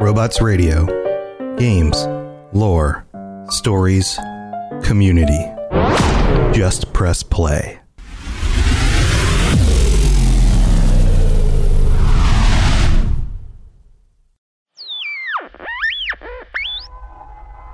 [0.00, 0.86] Robots Radio.
[1.56, 2.06] Games,
[2.52, 3.04] lore,
[3.48, 4.16] stories,
[4.84, 5.44] community.
[6.56, 7.80] Just press play.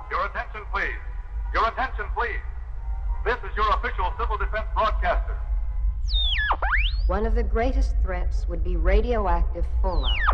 [0.09, 0.89] Your attention, please.
[1.53, 2.41] Your attention, please.
[3.23, 5.37] This is your official civil defense broadcaster.
[7.05, 10.24] One of the greatest threats would be radioactive fallout.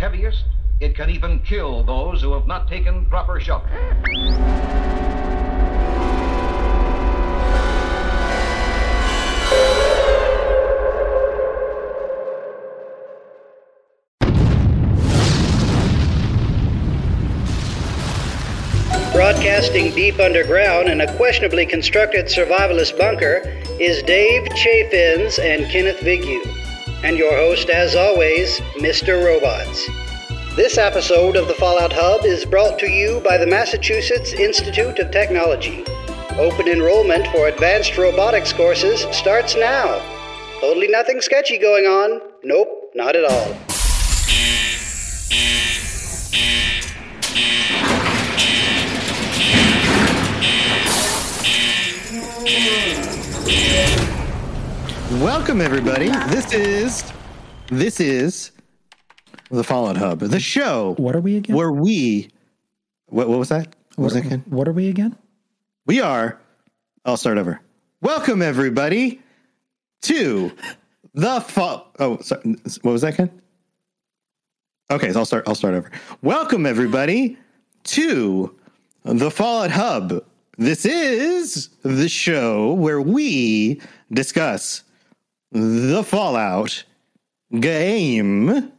[0.00, 0.44] Heaviest,
[0.80, 3.68] it can even kill those who have not taken proper shelter.
[19.12, 23.42] Broadcasting deep underground in a questionably constructed survivalist bunker
[23.78, 26.59] is Dave Chaffins and Kenneth Vigu,
[27.02, 29.24] and your host, as always, Mr.
[29.24, 29.88] Robots.
[30.56, 35.10] This episode of the Fallout Hub is brought to you by the Massachusetts Institute of
[35.10, 35.84] Technology.
[36.32, 40.00] Open enrollment for advanced robotics courses starts now.
[40.60, 42.20] Totally nothing sketchy going on.
[42.44, 43.56] Nope, not at all.
[55.20, 56.08] Welcome everybody.
[56.30, 57.12] This is
[57.66, 58.52] this is
[59.50, 61.54] the Fallout Hub, the show What are we again?
[61.54, 62.30] where we
[63.04, 63.76] what, what was that?
[63.96, 64.44] What was that again?
[64.46, 65.14] What are we again?
[65.84, 66.40] We are.
[67.04, 67.60] I'll start over.
[68.00, 69.20] Welcome everybody
[70.02, 70.52] to
[71.12, 71.92] the fall.
[71.98, 72.56] Oh, sorry.
[72.80, 73.30] What was that, Ken?
[74.90, 75.46] Okay, so I'll start.
[75.46, 75.90] I'll start over.
[76.22, 77.36] Welcome everybody
[77.84, 78.56] to
[79.04, 80.24] the Fallout Hub.
[80.56, 84.84] This is the show where we discuss
[85.52, 86.84] the Fallout
[87.58, 88.72] game,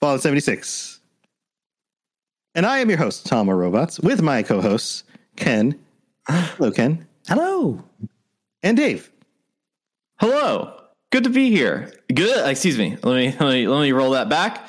[0.00, 1.00] Fallout 76.
[2.54, 5.04] And I am your host, Tom Robots, with my co-hosts
[5.36, 5.78] Ken.
[6.26, 7.06] Hello, Ken.
[7.28, 7.82] Hello.
[8.62, 9.10] And Dave.
[10.20, 10.74] Hello.
[11.10, 11.92] Good to be here.
[12.12, 12.48] Good.
[12.48, 12.96] Excuse me.
[13.02, 14.66] Let me let me let me roll that back.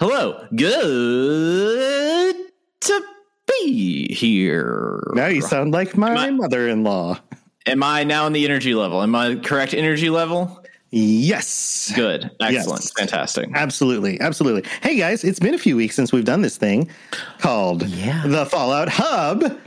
[0.00, 0.46] Hello.
[0.56, 2.36] Good
[2.80, 3.02] to
[3.46, 5.02] be here.
[5.14, 7.18] Now you sound like my I- mother-in-law.
[7.66, 9.02] Am I now in the energy level?
[9.02, 10.58] Am I correct energy level?
[10.90, 11.92] Yes.
[11.94, 12.30] Good.
[12.40, 12.80] Excellent.
[12.82, 12.92] Yes.
[12.92, 13.48] Fantastic.
[13.54, 14.20] Absolutely.
[14.20, 14.68] Absolutely.
[14.82, 16.90] Hey guys, it's been a few weeks since we've done this thing
[17.38, 18.22] called Yeah.
[18.26, 19.58] the Fallout Hub.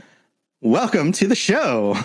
[0.60, 1.96] Welcome to the show.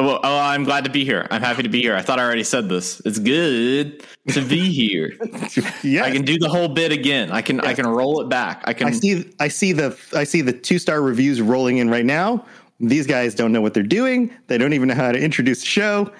[0.00, 1.26] Oh, oh, I'm glad to be here.
[1.30, 1.96] I'm happy to be here.
[1.96, 3.00] I thought I already said this.
[3.04, 5.12] It's good to be here.
[5.82, 6.04] yeah.
[6.04, 7.32] I can do the whole bit again.
[7.32, 8.62] I can I can roll it back.
[8.64, 11.90] I can I see I see the I see the two star reviews rolling in
[11.90, 12.46] right now.
[12.78, 14.30] These guys don't know what they're doing.
[14.46, 16.12] They don't even know how to introduce the show.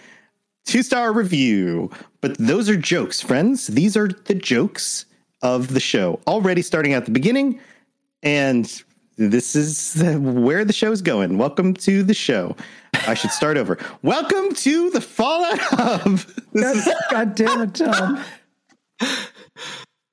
[0.66, 1.90] Two star review.
[2.20, 3.68] But those are jokes, friends.
[3.68, 5.06] These are the jokes
[5.42, 6.18] of the show.
[6.26, 7.60] Already starting at the beginning.
[8.24, 8.64] And
[9.16, 11.38] this is where the show's going.
[11.38, 12.56] Welcome to the show.
[13.08, 13.78] I should start over.
[14.02, 16.20] Welcome to the Fallout Hub.
[16.52, 18.22] This is God damn it, Tom.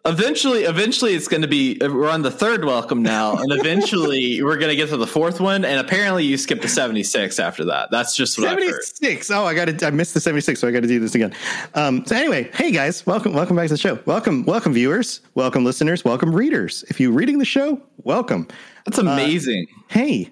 [0.06, 1.78] Eventually, eventually, it's going to be.
[1.82, 5.42] We're on the third welcome now, and eventually, we're going to get to the fourth
[5.42, 5.66] one.
[5.66, 7.90] And apparently, you skipped to seventy six after that.
[7.92, 9.30] That's just what 76.
[9.32, 11.34] Oh, I got to I missed the 76, so I got to do this again.
[11.74, 14.00] Um, so anyway, hey guys, welcome welcome back to the show.
[14.06, 16.86] Welcome welcome viewers, welcome listeners, welcome readers.
[16.90, 18.48] If you're reading the show, welcome.
[18.86, 19.66] That's amazing.
[19.90, 20.32] Hey.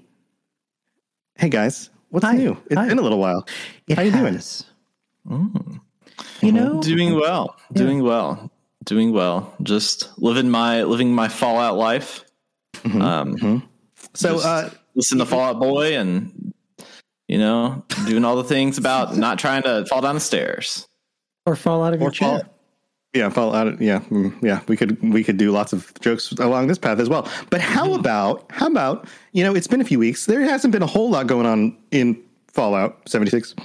[1.35, 2.33] Hey guys, what's Hi.
[2.35, 2.57] new?
[2.67, 2.87] It's Hi.
[2.87, 3.47] been a little while.
[3.87, 4.33] It How you doing?
[4.35, 4.65] has.
[6.41, 8.51] You know, doing well, doing well,
[8.83, 9.53] doing well.
[9.63, 12.23] Just living my living my Fallout life.
[12.85, 13.63] Um,
[14.13, 16.53] So uh listen to Fall Out Boy, and
[17.27, 20.87] you know, doing all the things about not trying to fall down the stairs.
[21.45, 22.49] or fall out of your fall- chair.
[23.13, 26.67] Yeah, fall out yeah, mm, yeah, we could we could do lots of jokes along
[26.67, 27.29] this path as well.
[27.49, 30.25] But how about how about, you know, it's been a few weeks.
[30.25, 33.55] There hasn't been a whole lot going on in Fallout 76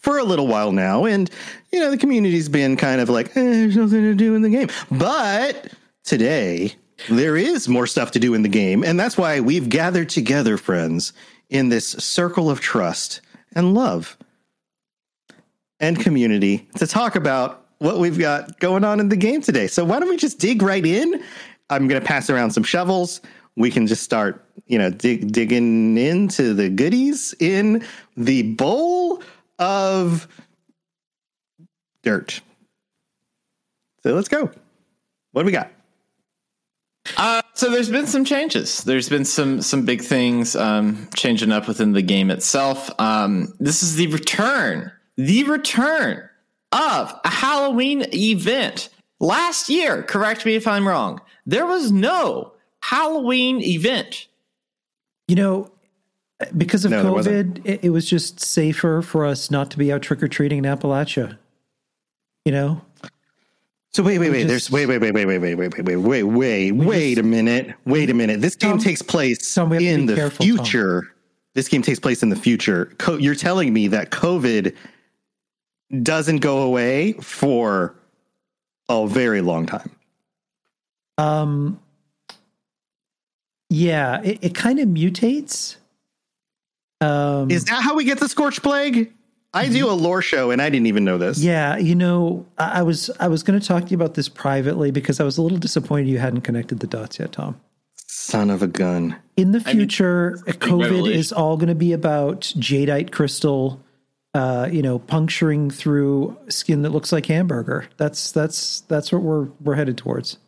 [0.00, 1.30] for a little while now and
[1.72, 4.50] you know, the community's been kind of like, eh, there's nothing to do in the
[4.50, 4.68] game.
[4.90, 5.72] But
[6.04, 6.74] today
[7.08, 10.56] there is more stuff to do in the game, and that's why we've gathered together
[10.58, 11.12] friends
[11.48, 13.22] in this circle of trust
[13.54, 14.16] and love
[15.80, 19.66] and community to talk about what we've got going on in the game today.
[19.66, 21.22] So why don't we just dig right in?
[21.68, 23.20] I'm going to pass around some shovels.
[23.56, 27.84] We can just start, you know, dig, digging into the goodies in
[28.16, 29.22] the bowl
[29.58, 30.28] of
[32.02, 32.40] dirt.
[34.02, 34.50] So let's go.
[35.32, 35.70] What do we got?
[37.16, 38.84] Uh, so there's been some changes.
[38.84, 42.90] There's been some some big things um, changing up within the game itself.
[43.00, 46.28] Um, this is the return, the return
[46.72, 48.88] of a Halloween event.
[49.20, 54.26] Last year, correct me if I'm wrong, there was no Halloween event.
[55.28, 55.70] You know,
[56.56, 57.04] because of No.
[57.04, 60.58] COVID, it, it was just safer for us not to be out trick or treating
[60.58, 61.38] in Appalachia.
[62.44, 62.80] You know,
[63.94, 64.48] So wait, wait, wait.
[64.48, 67.22] just- There's wait, wait, wait, wait, wait, wait, wait, wait, wait, wait, wait wait a
[67.22, 67.74] minute.
[67.86, 68.40] Wait a minute.
[68.40, 70.56] This game Tom- takes place Tom, we have to in the careful, Tom.
[70.56, 71.12] future.
[71.54, 72.86] This game takes place in the future.
[72.98, 74.74] Co- you're telling me that COVID
[76.00, 77.94] doesn't go away for
[78.88, 79.90] a very long time.
[81.18, 81.78] um,
[83.68, 85.76] yeah, it, it kind of mutates.
[87.00, 89.12] Um, Is that how we get the scorch plague?
[89.54, 91.38] I do a lore show and I didn't even know this.
[91.38, 94.28] Yeah, you know, I, I was I was going to talk to you about this
[94.28, 97.60] privately because I was a little disappointed you hadn't connected the dots yet, Tom.
[97.96, 99.16] Son of a gun.
[99.36, 103.80] In the I mean, future, COVID is all going to be about jadeite crystal,
[104.34, 107.88] uh, you know, puncturing through skin that looks like hamburger.
[107.96, 110.38] That's that's that's what we're we're headed towards.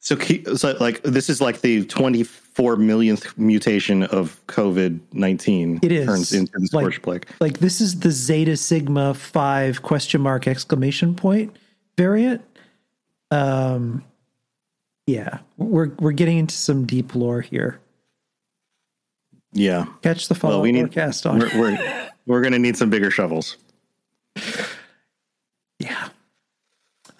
[0.00, 0.18] So,
[0.54, 6.32] so like this is like the 24 millionth mutation of COVID 19 It is turns
[6.34, 7.26] into like, plague.
[7.40, 11.56] Like this is the Zeta Sigma five question mark exclamation point
[11.96, 12.42] variant.
[13.30, 14.04] Um,
[15.06, 17.80] yeah, we're we're getting into some deep lore here.
[19.52, 19.86] Yeah.
[20.02, 21.38] Catch the follow Well, we need forecast on.
[21.38, 23.56] we're we're, we're going to need some bigger shovels.
[25.78, 26.08] Yeah.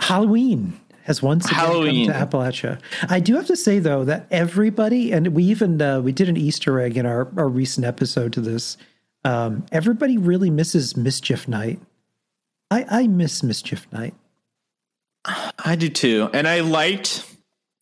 [0.00, 2.10] Halloween has once again Halloween.
[2.10, 2.80] come to Appalachia.
[3.08, 6.36] I do have to say though that everybody, and we even uh, we did an
[6.36, 8.76] Easter egg in our, our recent episode to this.
[9.24, 11.80] Um, everybody really misses Mischief Night.
[12.70, 14.14] I, I miss Mischief Night.
[15.24, 17.24] I do too, and I liked.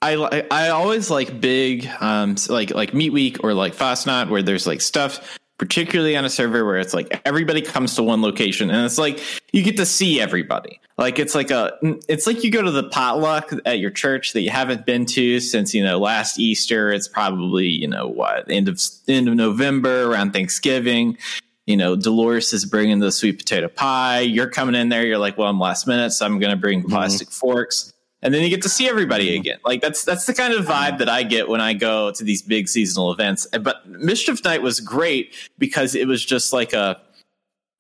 [0.00, 4.66] I I always like big, um, like like Meat Week or like Fasnacht, where there's
[4.66, 8.85] like stuff, particularly on a server where it's like everybody comes to one location, and
[8.85, 9.23] it's like
[9.53, 10.81] you get to see everybody.
[10.99, 11.79] Like it's like a,
[12.09, 15.38] it's like you go to the potluck at your church that you haven't been to
[15.38, 16.91] since you know last Easter.
[16.91, 21.17] It's probably you know what end of end of November around Thanksgiving
[21.65, 24.19] you know, Dolores is bringing the sweet potato pie.
[24.19, 25.06] You're coming in there.
[25.06, 26.91] You're like, well, I'm last minute, so I'm going to bring mm-hmm.
[26.91, 27.92] plastic forks.
[28.22, 29.40] And then you get to see everybody mm-hmm.
[29.40, 29.58] again.
[29.64, 32.40] Like that's that's the kind of vibe that I get when I go to these
[32.40, 33.46] big seasonal events.
[33.60, 37.00] But Mischief Night was great because it was just like a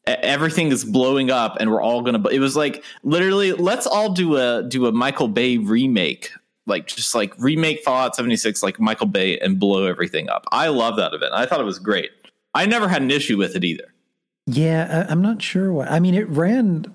[0.06, 2.26] everything is blowing up and we're all gonna.
[2.28, 6.30] It was like literally, let's all do a do a Michael Bay remake.
[6.66, 10.46] Like just like remake Fallout 76 like Michael Bay and blow everything up.
[10.52, 11.32] I love that event.
[11.34, 12.10] I thought it was great.
[12.54, 13.92] I never had an issue with it either.
[14.46, 15.90] Yeah, I'm not sure what.
[15.90, 16.94] I mean, it ran.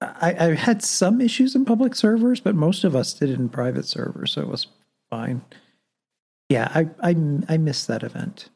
[0.00, 3.48] I, I had some issues in public servers, but most of us did it in
[3.48, 4.68] private servers, so it was
[5.10, 5.42] fine.
[6.48, 7.16] Yeah, I I
[7.48, 8.48] I missed that event.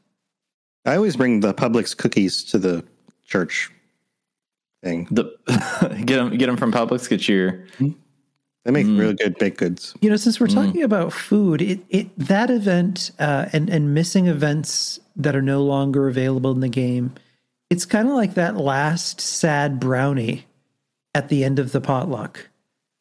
[0.84, 2.84] I always bring the Publix cookies to the
[3.26, 3.70] church
[4.82, 5.08] thing.
[5.10, 5.24] The
[6.04, 7.08] get them get them from Publix.
[7.08, 7.90] Get your hmm?
[8.64, 8.98] They make mm.
[8.98, 9.94] really good baked goods.
[10.00, 10.54] You know, since we're mm.
[10.54, 15.62] talking about food, it, it that event uh, and and missing events that are no
[15.64, 17.12] longer available in the game,
[17.70, 20.46] it's kind of like that last sad brownie
[21.14, 22.48] at the end of the potluck.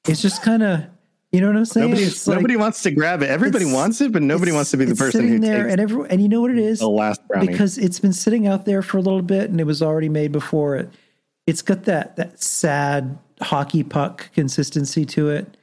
[0.07, 0.83] It's just kind of,
[1.31, 1.89] you know what I'm saying?
[1.89, 3.29] Nobody, it's like- wants to grab it.
[3.29, 5.81] Everybody wants it, but nobody wants to be the person sitting who there, takes and
[5.81, 7.47] every, and you know what it is the last brownie.
[7.47, 10.31] because it's been sitting out there for a little bit and it was already made
[10.31, 10.89] before it.
[11.47, 15.57] It's got that that sad hockey puck consistency to it.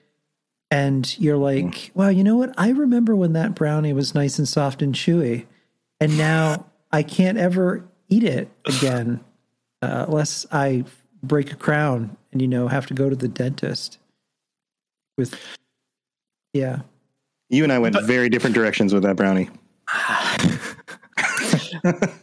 [0.70, 2.52] And you're like, wow, you know what?
[2.58, 5.46] I remember when that brownie was nice and soft and chewy.
[6.00, 9.20] And now I can't ever eat it again
[9.80, 10.84] uh, unless I
[11.22, 13.98] break a crown and, you know, have to go to the dentist
[15.16, 15.34] with,
[16.52, 16.80] yeah.
[17.48, 19.50] you and I went very different directions with that brownie.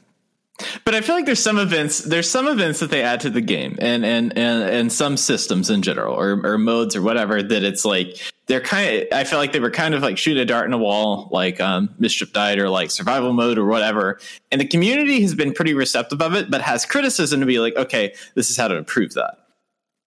[0.85, 3.41] But I feel like there's some events there's some events that they add to the
[3.41, 7.63] game and and and, and some systems in general or, or modes or whatever that
[7.63, 10.45] it's like they're kind of I feel like they were kind of like shoot a
[10.45, 14.19] dart in a wall like um mischief died or like survival mode or whatever
[14.51, 17.75] and the community has been pretty receptive of it but has criticism to be like
[17.75, 19.37] okay this is how to improve that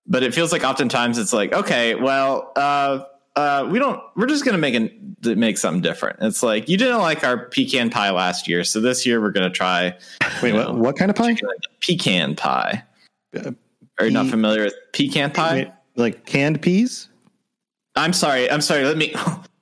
[0.07, 3.01] but it feels like oftentimes it's like okay well uh
[3.39, 4.03] uh, we don't.
[4.17, 6.19] We're just gonna make an, make something different.
[6.21, 9.49] It's like you didn't like our pecan pie last year, so this year we're gonna
[9.49, 9.97] try
[10.43, 11.37] Wait, what, know, what kind of pie?
[11.81, 12.83] pecan pie.
[13.37, 13.53] Uh,
[14.01, 15.55] Are you not familiar with pecan pie?
[15.55, 17.11] Wait, like canned peas?
[17.99, 18.51] I'm sorry.
[18.51, 18.85] I'm sorry.
[18.85, 19.13] Let me.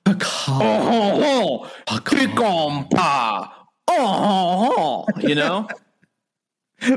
[0.06, 3.48] Oh, pecan pie.
[3.88, 5.68] Oh, you know.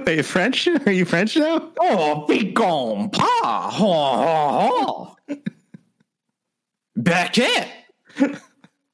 [0.05, 0.67] Wait, French?
[0.67, 1.71] Are you French now?
[1.79, 5.35] Oh, pecan pie.
[6.95, 7.67] Beckett.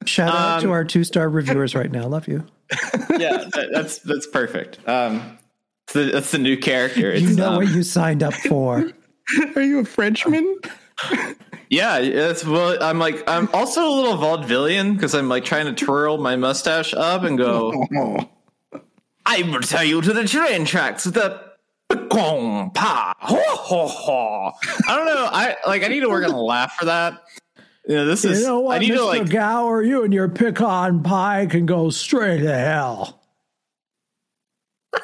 [0.04, 2.06] Shout out to Um, our two star reviewers right now.
[2.06, 2.46] Love you.
[3.18, 4.78] yeah, that, that's that's perfect.
[4.88, 5.38] Um,
[5.86, 7.10] that's the, that's the new character.
[7.10, 8.90] It's, You know um, what you signed up for.
[9.56, 10.58] Are you a Frenchman?
[11.68, 12.80] Yeah, it's well.
[12.82, 16.94] I'm like I'm also a little vaudevillian because I'm like trying to twirl my mustache
[16.94, 17.72] up and go.
[19.26, 21.04] I will tell you to the train tracks.
[21.04, 21.42] The
[22.08, 24.52] gong pa ho ho ho.
[24.88, 25.28] I don't know.
[25.30, 25.82] I like.
[25.82, 27.24] I need to work on the laugh for that.
[27.88, 28.46] You know, this is.
[28.46, 29.28] I need to like.
[29.28, 29.82] Gower?
[29.82, 33.20] You and your pecan pie can go straight to hell.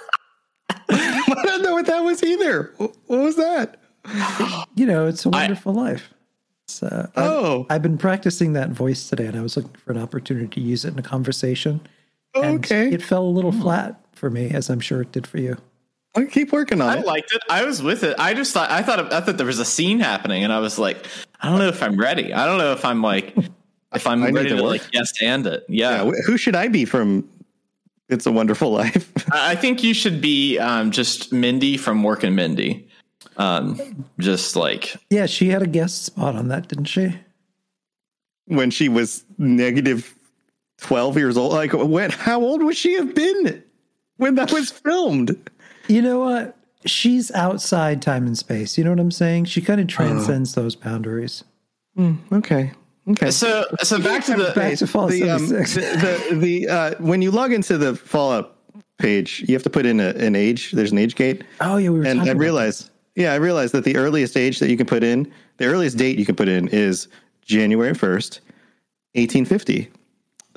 [0.88, 2.72] I don't know what that was either.
[2.76, 3.81] What was that?
[4.75, 6.12] You know, it's a wonderful life.
[6.64, 7.66] It's, uh, I've- Oh.
[7.71, 10.85] I've been practicing that voice today, and I was looking for an opportunity to use
[10.85, 11.80] it in a conversation.
[12.35, 12.90] And Okay.
[12.90, 15.59] it fell a little flat for me, as I'm sure it did for you.
[16.14, 16.99] I'll keep working on I it.
[17.00, 17.42] I liked it.
[17.50, 18.14] I was with it.
[18.18, 18.71] I just thought.
[18.71, 19.12] I thought.
[19.12, 21.06] I thought there was a scene happening, and I was like,
[21.40, 22.32] I don't know if I'm ready.
[22.35, 23.35] I don't know if I'm like,
[23.94, 25.64] if I'm I ready to to, like yes and it.
[25.68, 26.04] Yeah.
[26.04, 27.28] Yeah, who should I be from
[28.11, 29.11] It's a Wonderful Life?
[29.32, 32.88] I I think you should be um, just Mindy from Mork and Mindy.
[33.36, 37.18] Um, just like Yeah, she had a guest spot on that, didn't she?
[38.46, 40.14] when she was negative
[40.80, 41.52] 12 years old.
[41.52, 43.62] Like, when, how old would she have been
[44.16, 45.50] when that was filmed?
[45.88, 46.56] You know what?
[46.84, 48.76] She's outside time and space.
[48.76, 49.44] You know what I'm saying?
[49.46, 51.44] She kind of transcends those boundaries.
[52.32, 52.72] Okay.
[53.08, 53.30] Okay.
[53.30, 53.64] so.
[53.82, 57.30] So back to the Back to Fallout the, um, the, the, the uh, when you
[57.30, 58.56] log into the Fallout
[58.98, 60.72] page, you have to put in a, an age.
[60.72, 61.42] There's an age gate.
[61.60, 64.59] oh yeah, we were and talking I realized, yeah, I realized that the earliest age
[64.59, 67.09] that you can put in, the earliest date you can put in is
[67.42, 68.40] January 1st,
[69.14, 69.90] 1850.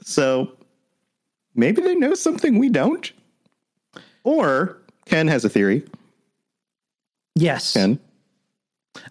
[0.01, 0.51] So
[1.53, 3.11] maybe they know something we don't.
[4.23, 5.83] Or Ken has a theory.
[7.35, 7.73] Yes.
[7.73, 7.99] Ken.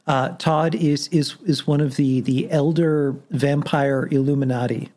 [0.07, 4.91] Uh, Todd is is is one of the the elder vampire Illuminati.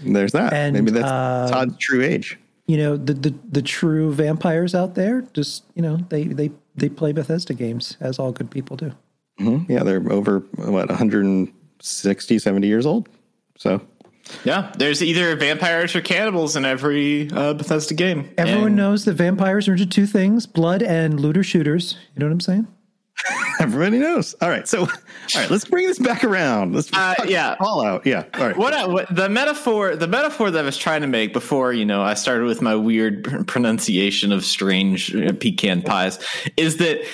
[0.00, 0.52] There's that.
[0.52, 2.38] And, maybe that's uh, Todd's true age.
[2.72, 5.16] You know the, the the true vampires out there.
[5.34, 8.92] Just you know they they they play Bethesda games as all good people do.
[9.38, 9.68] Mhm.
[9.68, 13.08] Yeah, they're over, what, 160, 70 years old.
[13.58, 13.80] So
[14.44, 14.72] yeah.
[14.78, 18.30] There's either vampires or cannibals in every uh, Bethesda game.
[18.38, 21.96] Everyone And- knows that vampires are into two things: blood and looter shooters.
[22.14, 22.66] You know what I'm saying?
[23.60, 24.34] everybody knows.
[24.40, 24.66] All right.
[24.66, 24.88] So, all
[25.34, 26.74] right, let's bring this back around.
[26.74, 27.56] Let's Uh, yeah.
[27.56, 28.06] Fallout.
[28.06, 28.24] Yeah.
[28.34, 28.56] All right.
[28.56, 31.84] What, I, what the metaphor the metaphor that I was trying to make before you
[31.84, 36.18] know I started with my weird pronunciation of strange uh, pecan pies
[36.56, 37.04] is that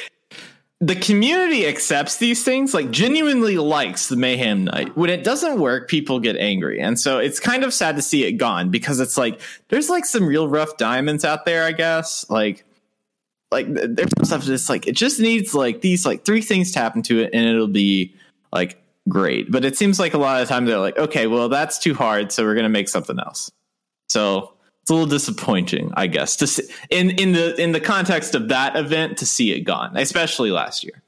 [0.81, 5.89] the community accepts these things like genuinely likes the mayhem night when it doesn't work
[5.89, 9.19] people get angry and so it's kind of sad to see it gone because it's
[9.19, 12.65] like there's like some real rough diamonds out there i guess like
[13.51, 16.79] like there's some stuff that's like it just needs like these like three things to
[16.79, 18.15] happen to it and it'll be
[18.53, 21.49] like great but it seems like a lot of the time they're like okay well
[21.49, 23.51] that's too hard so we're gonna make something else
[24.09, 24.53] so
[24.83, 28.49] it's a little disappointing i guess to see, in in the in the context of
[28.49, 31.03] that event to see it gone especially last year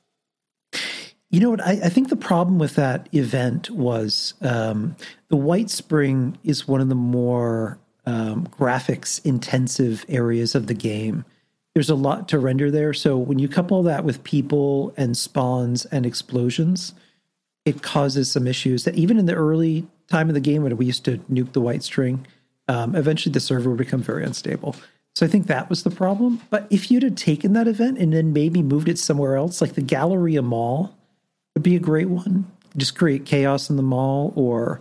[1.30, 1.64] You know what?
[1.64, 4.96] I, I think the problem with that event was um,
[5.28, 11.24] the White Spring is one of the more um, graphics intensive areas of the game.
[11.74, 12.92] There's a lot to render there.
[12.92, 16.94] So when you couple that with people and spawns and explosions,
[17.64, 20.86] it causes some issues that even in the early time of the game when we
[20.86, 22.26] used to nuke the White Spring,
[22.68, 24.74] um, eventually the server would become very unstable.
[25.14, 26.40] So I think that was the problem.
[26.50, 29.74] But if you'd have taken that event and then maybe moved it somewhere else, like
[29.74, 30.96] the Galleria Mall,
[31.54, 32.50] would be a great one.
[32.76, 34.80] Just create chaos in the mall or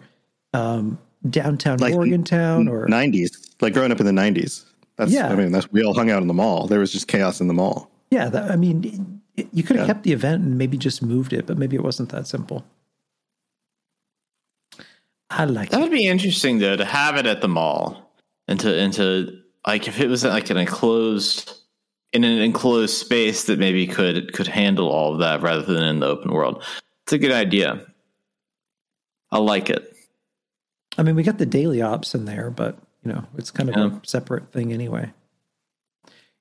[0.54, 4.66] um, downtown Like Morgantown or 90s, like growing up in the 90s.
[5.00, 5.30] That's, Yeah.
[5.30, 6.68] I mean, that's, we all hung out in the mall.
[6.68, 7.90] There was just chaos in the mall.
[8.12, 8.28] yeah.
[8.30, 9.94] That, I mean, it, you could have Yeah.
[9.94, 12.66] kept the event and maybe just moved it, but maybe it wasn't that simple.
[15.30, 15.84] I like that it.
[15.84, 18.12] would be interesting though to have it at the mall
[18.48, 21.54] and to and to like if it was like an enclosed
[22.14, 26.00] in an enclosed space that maybe could could handle all of that rather than in
[26.00, 26.64] the open world
[27.04, 27.86] it's a good idea
[29.32, 29.86] i like it
[30.98, 33.76] I mean, we got the daily ops in there, but you know, it's kind of
[33.76, 33.98] Yeah.
[33.98, 35.12] a separate thing anyway.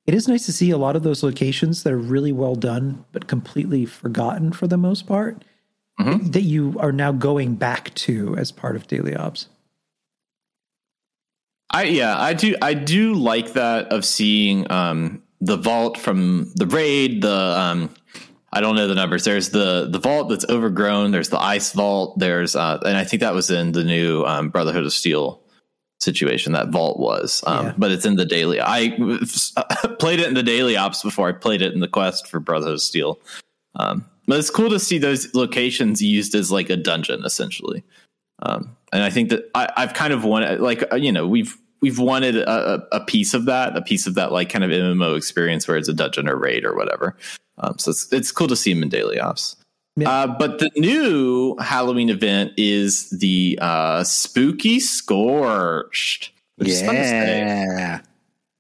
[0.06, 3.04] It is nice to see a lot of those locations that are really well done,
[3.12, 5.44] but completely forgotten for the most part,
[6.00, 6.32] Mhm.
[6.32, 9.48] that you are now going back to as part of daily ops.
[11.70, 16.66] I yeah, I do I do like that of seeing um the vault from the
[16.66, 17.90] raid, the um
[18.50, 19.24] I don't know the numbers.
[19.24, 23.20] There's the the vault that's overgrown, there's the ice vault, there's uh and I think
[23.20, 25.42] that was in the new um Brotherhood of Steel
[26.00, 27.43] situation that vault was.
[27.47, 27.75] Um Yeah.
[27.78, 28.61] but it's in the daily.
[28.61, 28.90] I
[29.99, 32.75] played it in the daily ops before I played it in the quest for Brotherhood
[32.75, 33.19] of Steel.
[33.76, 37.83] Um but it's cool to see those locations used as like a dungeon essentially.
[38.43, 41.55] Um and I think that I, I've kind of wanted, like, uh, you know, we've
[41.83, 44.71] we've wanted a, a- a piece of that, a piece of that, like, kind of
[44.71, 47.14] MMO experience where it's a dungeon or raid or whatever.
[47.59, 49.57] Um, so it's it's cool to see them in daily ops.
[49.99, 50.11] Yeah.
[50.11, 56.31] Uh, but the new Halloween event is the uh, Spooky Scorched.
[56.57, 57.40] Which is fun to say.
[57.40, 58.00] Yeah.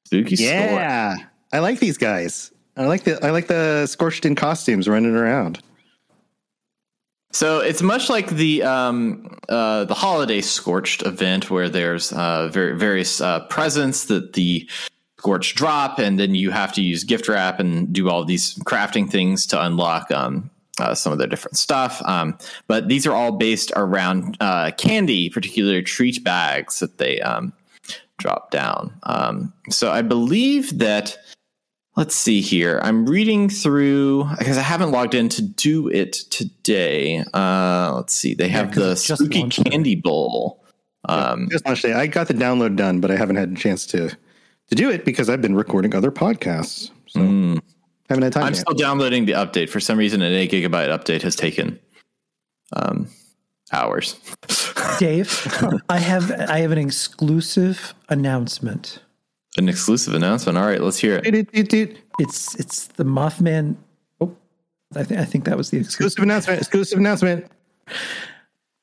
[0.04, 0.52] Spooky Scorched.
[0.52, 1.16] Yeah.
[1.52, 2.50] I like these guys.
[2.76, 5.60] I like the I like the scorched in costumes running around.
[7.32, 12.74] So it's much like the um, uh, the holiday scorched event, where there's uh, ver-
[12.74, 14.68] various uh, presents that the
[15.18, 19.10] scorched drop, and then you have to use gift wrap and do all these crafting
[19.10, 22.00] things to unlock um, uh, some of their different stuff.
[22.04, 27.52] Um, but these are all based around uh, candy, particular treat bags that they um,
[28.18, 28.92] drop down.
[29.04, 31.16] Um, so I believe that
[31.96, 32.78] let's see here.
[32.82, 37.24] I'm reading through because I haven't logged in to do it today.
[37.34, 38.34] Uh, let's see.
[38.34, 39.70] They have 'cause the spooky launched it.
[39.70, 40.64] candy bowl.
[41.08, 41.96] Um, Just launched it.
[41.96, 45.04] I got the download done, but I haven't had a chance to to do it
[45.04, 46.90] because I've been recording other podcasts.
[47.08, 47.20] So
[48.08, 48.44] haven't had time.
[48.44, 48.60] I'm yet.
[48.60, 49.68] still downloading the update.
[49.68, 51.78] For some reason, an eight gigabyte update has taken
[52.72, 53.08] um,
[53.72, 54.18] hours.
[54.98, 55.46] Dave,
[55.88, 59.00] I have I have an exclusive announcement.
[59.56, 60.56] An exclusive announcement.
[60.56, 61.68] All right, let's hear it.
[61.68, 61.98] Doot.
[62.18, 63.76] It's it's the Mothman.
[64.20, 64.34] Oh,
[64.94, 66.06] I think I think that was the exclusive.
[66.06, 66.60] Exclusive announcement.
[66.60, 67.46] Exclusive announcement.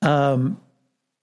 [0.01, 0.59] Um,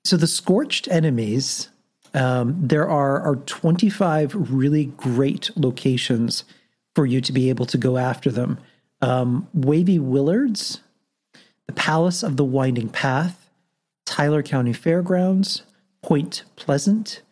[0.05, 1.69] so the scorched enemies.
[2.15, 6.45] Um, there are are 25 really great locations
[6.95, 8.59] for you to be able to go after them.
[9.01, 10.81] Um, Wavy Willard's,
[11.67, 13.49] the Palace of the Winding Path,
[14.05, 15.63] Tyler County Fairgrounds,
[16.03, 17.23] Point Pleasant,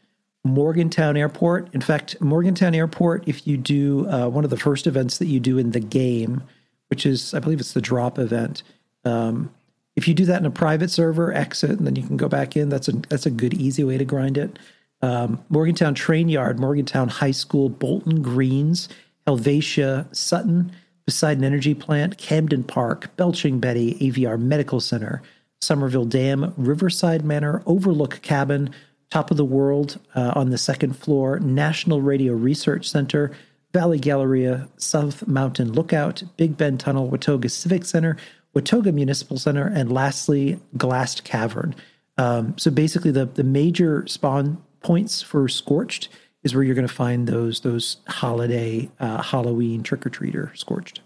[0.44, 1.68] Morgantown Airport.
[1.74, 5.40] In fact, Morgantown Airport, if you do uh, one of the first events that you
[5.40, 6.42] do in the game,
[6.88, 8.62] which is, I believe it's the drop event,
[9.04, 9.52] um,
[9.96, 12.56] if you do that in a private server, exit, and then you can go back
[12.56, 12.68] in.
[12.68, 14.58] That's a that's a good, easy way to grind it.
[15.02, 18.88] Um, Morgantown Train Yard, Morgantown High School, Bolton Greens,
[19.30, 20.72] Helvetia, Sutton,
[21.06, 25.22] Poseidon Energy Plant, Camden Park, Belching Betty, AVR Medical Center,
[25.62, 28.70] Summersville Dam, Riverside Manor, Overlook Cabin,
[29.08, 33.30] Top of the World uh, on the second floor, National Radio Research Center,
[33.72, 38.16] Valley Galleria, South Mountain Lookout, Big Bend Tunnel, Watoga Civic Center,
[38.56, 41.76] Watoga Municipal Center, and lastly, Glassed Cavern.
[42.18, 46.08] Um, so basically, the the major spawn points for Scorched
[46.42, 51.00] is where you're going to find those those holiday uh, Halloween trick or treater Scorched.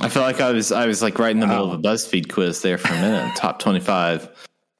[0.00, 2.32] I feel like I was I was like right in the middle of a BuzzFeed
[2.32, 3.36] quiz there for a minute.
[3.36, 4.28] Top twenty five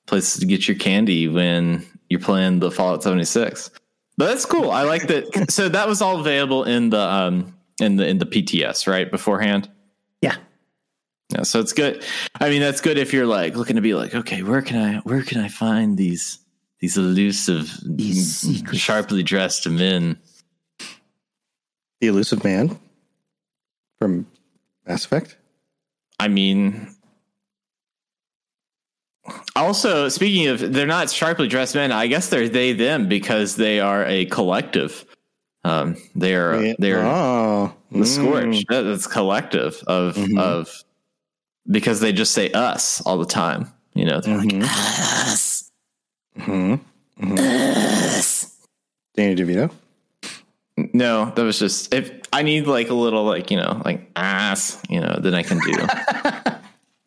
[0.07, 3.71] places to get your candy when you're playing the Fallout seventy six.
[4.17, 4.71] But that's cool.
[4.71, 5.51] I like that.
[5.51, 9.71] So that was all available in the um in the in the PTS right beforehand.
[10.23, 10.37] Yeah,
[11.33, 12.05] Yeah, so it's good.
[12.41, 14.99] I mean, that's good if you're like looking to be like, okay, where can I
[15.01, 16.40] where can I find these
[16.81, 20.19] these elusive, These sharply dressed men?
[22.01, 22.79] The elusive man
[23.99, 24.27] from
[24.87, 25.37] Mass Effect.
[26.19, 26.95] I mean,
[29.55, 31.93] also speaking of, they're not sharply dressed men.
[31.93, 35.05] I guess they're they them because they are a collective.
[35.63, 38.45] Um, they are they're oh, the scorch.
[38.45, 38.65] Mm.
[38.69, 40.39] That- That's collective of mm-hmm.
[40.39, 40.83] of
[41.71, 43.71] because they just say us all the time.
[43.95, 44.63] You know, they're like mm-hmm.
[44.63, 45.60] us.
[46.39, 46.77] Hmm
[49.15, 49.71] Danny DeVito.
[50.93, 54.81] No, that was just if I need like a little like you know like ass,
[54.89, 56.53] you know, then I can do.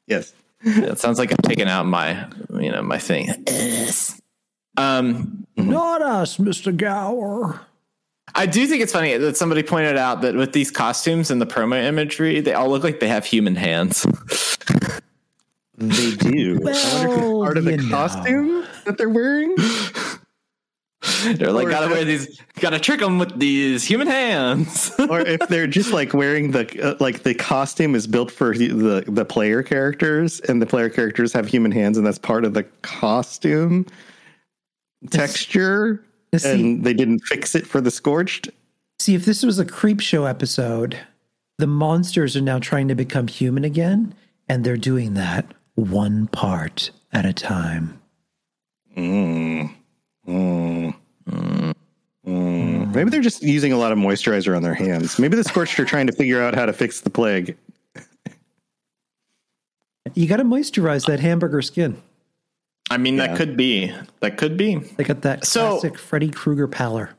[0.05, 0.33] Yes.
[0.63, 2.27] Yeah, it sounds like I'm taking out my
[2.59, 3.29] you know my thing.
[4.75, 7.61] Um, not us, Mister Gower.
[8.35, 11.45] I do think it's funny that somebody pointed out that with these costumes and the
[11.45, 14.05] promo imagery, they all look like they have human hands.
[15.77, 16.59] They do.
[16.59, 17.89] I wonder if it's part of the you know.
[17.89, 19.55] costume that they're wearing.
[21.35, 24.91] They're like, Or gotta is wear these, gotta trick them with these human hands.
[25.09, 28.67] or if they're just like wearing the uh, like the costume is built for the,
[28.69, 32.53] the the player characters and the player characters have human hands and that's part of
[32.53, 33.85] the costume
[35.11, 38.49] texture You see- and they didn't fix it for the scorched
[38.99, 40.97] See, if this was a creep show episode,
[41.57, 44.13] the monsters are now trying to become human again,
[44.47, 47.99] and they're doing that one part at a time.
[48.97, 49.73] Mm.
[50.27, 50.95] Mm.
[52.25, 52.93] Mm.
[52.95, 55.83] maybe they're just using a lot of moisturizer on their hands maybe the scorched are
[55.85, 57.57] trying to figure out how to fix the plague
[60.15, 61.97] You got to moisturize that hamburger skin.
[62.91, 63.27] I mean, Yeah.
[63.27, 64.75] that could be, that could be.
[64.75, 67.11] They got that So- classic Freddy Krueger pallor.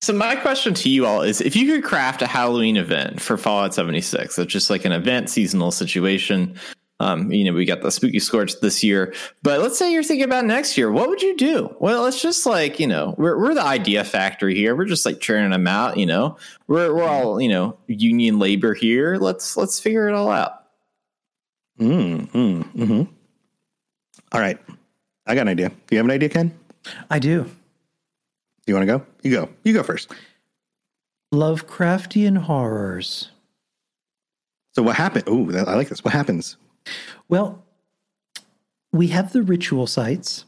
[0.00, 3.36] So my question to you all is: If you could craft a Halloween event for
[3.36, 6.54] Fallout 76, that's just like an event seasonal situation,
[7.00, 10.24] Um, you know, we got the spooky scorch this year, but let's say you're thinking
[10.24, 10.90] about next year.
[10.90, 11.74] What would you do?
[11.78, 14.74] Well, it's just like you know, we're we're the idea factory here.
[14.74, 15.96] We're just like churning them out.
[15.96, 19.16] You know, we're we're all you know union labor here.
[19.16, 20.64] Let's let's figure it all out.
[21.78, 23.02] Mm, mm, hmm
[24.32, 24.58] All right.
[25.26, 25.68] I got an idea.
[25.68, 26.58] Do you have an idea, Ken?
[27.10, 27.44] I do.
[27.44, 27.50] Do
[28.66, 29.06] you want to go?
[29.22, 29.48] You go.
[29.62, 30.12] You go first.
[31.32, 33.30] Lovecraftian horrors.
[34.74, 35.24] So what happened?
[35.26, 36.02] Oh, I like this.
[36.02, 36.56] What happens?
[37.28, 37.64] Well,
[38.92, 40.44] we have the ritual sites.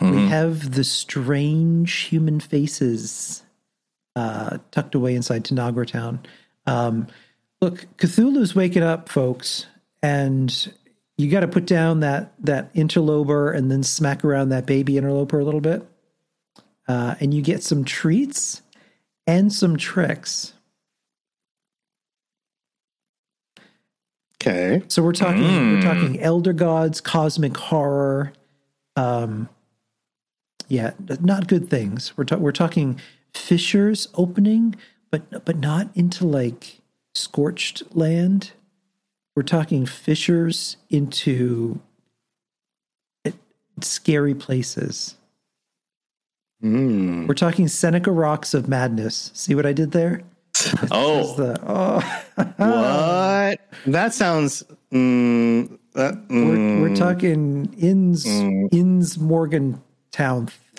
[0.00, 3.42] We have the strange human faces
[4.14, 6.20] uh, tucked away inside Tanagra Town.
[6.66, 7.08] Um,
[7.60, 9.66] look, Cthulhu's waking up, folks,
[10.00, 10.72] and
[11.16, 15.40] you got to put down that that interloper and then smack around that baby interloper
[15.40, 15.84] a little bit,
[16.86, 18.62] uh, and you get some treats
[19.26, 20.52] and some tricks.
[24.40, 24.82] Okay.
[24.88, 28.32] So we're talking we're talking elder gods, cosmic horror,
[28.94, 29.48] um,
[30.68, 32.16] yeah, not good things.
[32.16, 33.00] We're ta- we're talking
[33.34, 34.76] fissures opening,
[35.10, 36.80] but but not into like
[37.14, 38.52] scorched land.
[39.34, 41.80] We're talking fissures into
[43.24, 43.32] eh,
[43.80, 45.16] scary places.
[46.62, 47.28] Mm.
[47.28, 49.30] We're talking Seneca rocks of madness.
[49.34, 50.22] See what I did there?
[50.90, 52.00] Oh, The, oh,
[52.56, 53.60] What?
[53.86, 54.64] That sounds.
[54.92, 60.48] Mm, that, we're, mm, we're talking Inns Inns Morgantown.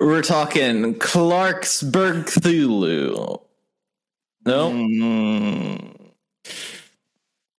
[0.00, 3.40] we're talking Clarksburg Cthulhu.
[4.44, 6.10] No, mm,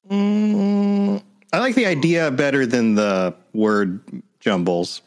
[0.09, 4.01] mm, I like the idea better than the word
[4.39, 5.01] jumbles.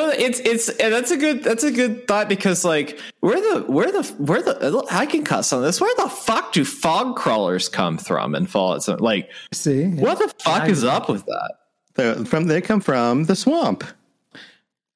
[0.00, 3.70] Well, it's it's and that's a good that's a good thought because like where the
[3.70, 5.78] where the where the I can cuss on this.
[5.78, 10.18] Where the fuck do fog crawlers come from and fall at So, like, See what
[10.18, 11.52] the fuck is up with that?
[11.96, 13.84] They're from they come from the swamp.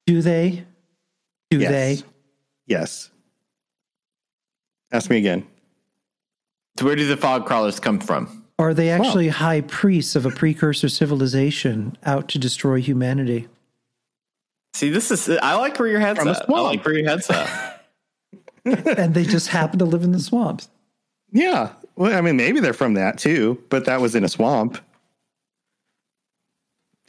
[0.07, 0.65] Do they?
[1.51, 1.71] Do Yes.
[1.71, 2.07] they?
[2.65, 3.11] Yes.
[4.91, 5.45] Ask me again.
[6.81, 8.43] Where do the fog crawlers come from?
[8.57, 13.47] Are they actually high priests of a precursor civilization out to destroy humanity?
[14.75, 16.49] See, this is I like where your head's From a at.
[16.49, 17.81] I like where your head's at.
[18.65, 20.67] and they just happen to live in the swamps.
[21.31, 21.71] Yeah.
[21.95, 24.77] Well, I mean, maybe they're from that too, but that was in a swamp.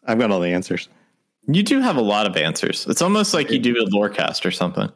[0.05, 0.89] I've got all the answers.
[1.49, 2.87] you do have a lot of answers.
[2.87, 4.89] It's almost like you do a lorecast or something.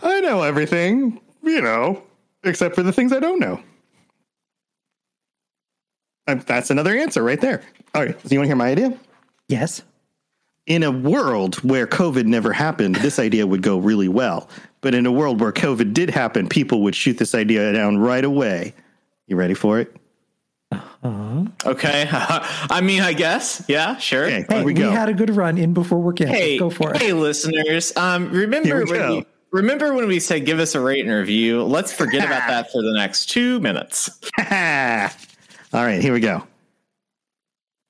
[0.00, 2.04] I know everything, you know,
[2.44, 3.60] except for the things I don't know.
[6.28, 7.62] Uh, That's another answer right there.
[7.96, 8.20] All right.
[8.20, 8.96] So you want to hear my idea?
[9.48, 9.82] Yes.
[10.66, 14.48] In a world where COVID never happened, this idea would go really well.
[14.80, 18.24] But in a world where COVID did happen, people would shoot this idea down right
[18.24, 18.74] away.
[19.26, 19.96] You ready for it?
[21.04, 22.06] Okay.
[22.12, 23.64] I mean, I guess.
[23.68, 24.26] Yeah, sure.
[24.26, 26.38] Okay, Hey, here we we, had a good run in before we're canceled.
[26.38, 27.02] Hey, Go for it.
[27.02, 27.96] hey, listeners.
[27.96, 31.62] Um, remember we when we, remember when we said give us a rate and review?
[31.64, 34.10] Let's forget about that for the next two minutes.
[34.38, 36.46] All right, here we go.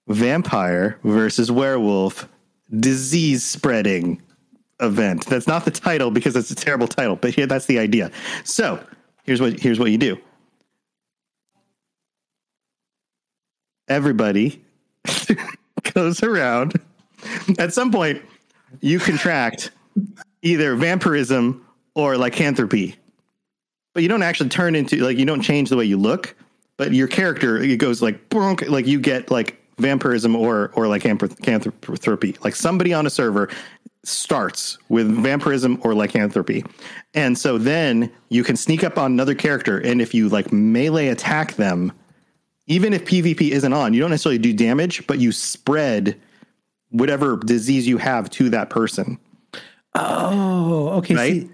[0.08, 2.28] Vampire versus werewolf
[2.78, 4.20] disease spreading
[4.80, 5.26] event.
[5.26, 8.10] That's not the title because it's a terrible title, but here that's the idea.
[8.44, 8.84] So,
[9.24, 10.18] here's what here's what you do.
[13.88, 14.62] Everybody
[15.94, 16.80] goes around.
[17.58, 18.22] At some point,
[18.80, 19.70] you contract
[20.42, 22.96] either vampirism or lycanthropy
[23.94, 26.34] but you don't actually turn into like you don't change the way you look
[26.76, 28.32] but your character it goes like
[28.68, 33.48] like you get like vampirism or or like lycanthropy like somebody on a server
[34.04, 36.64] starts with vampirism or lycanthropy
[37.14, 41.08] and so then you can sneak up on another character and if you like melee
[41.08, 41.92] attack them
[42.66, 46.20] even if pvp isn't on you don't necessarily do damage but you spread
[46.90, 49.18] whatever disease you have to that person
[49.94, 51.14] Oh, okay.
[51.14, 51.42] Right?
[51.42, 51.50] See,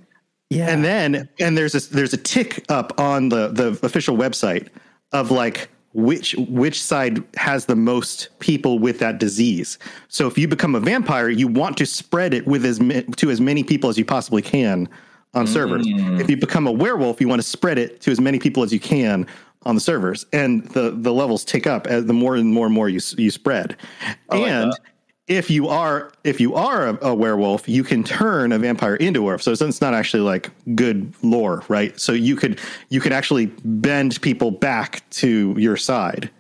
[0.51, 0.71] yeah.
[0.71, 4.69] and then and there's a there's a tick up on the the official website
[5.13, 9.79] of like which which side has the most people with that disease.
[10.09, 13.31] So if you become a vampire, you want to spread it with as ma- to
[13.31, 14.89] as many people as you possibly can
[15.35, 15.49] on mm.
[15.49, 15.87] servers.
[15.87, 18.73] If you become a werewolf, you want to spread it to as many people as
[18.73, 19.27] you can
[19.65, 22.75] on the servers, and the the levels tick up as the more and more and
[22.75, 23.77] more you you spread.
[24.31, 24.73] and.
[25.29, 29.21] If you are if you are a, a werewolf, you can turn a vampire into
[29.21, 29.43] a werewolf.
[29.43, 31.99] So it's not actually like good lore, right?
[32.01, 36.31] So you could you could actually bend people back to your side.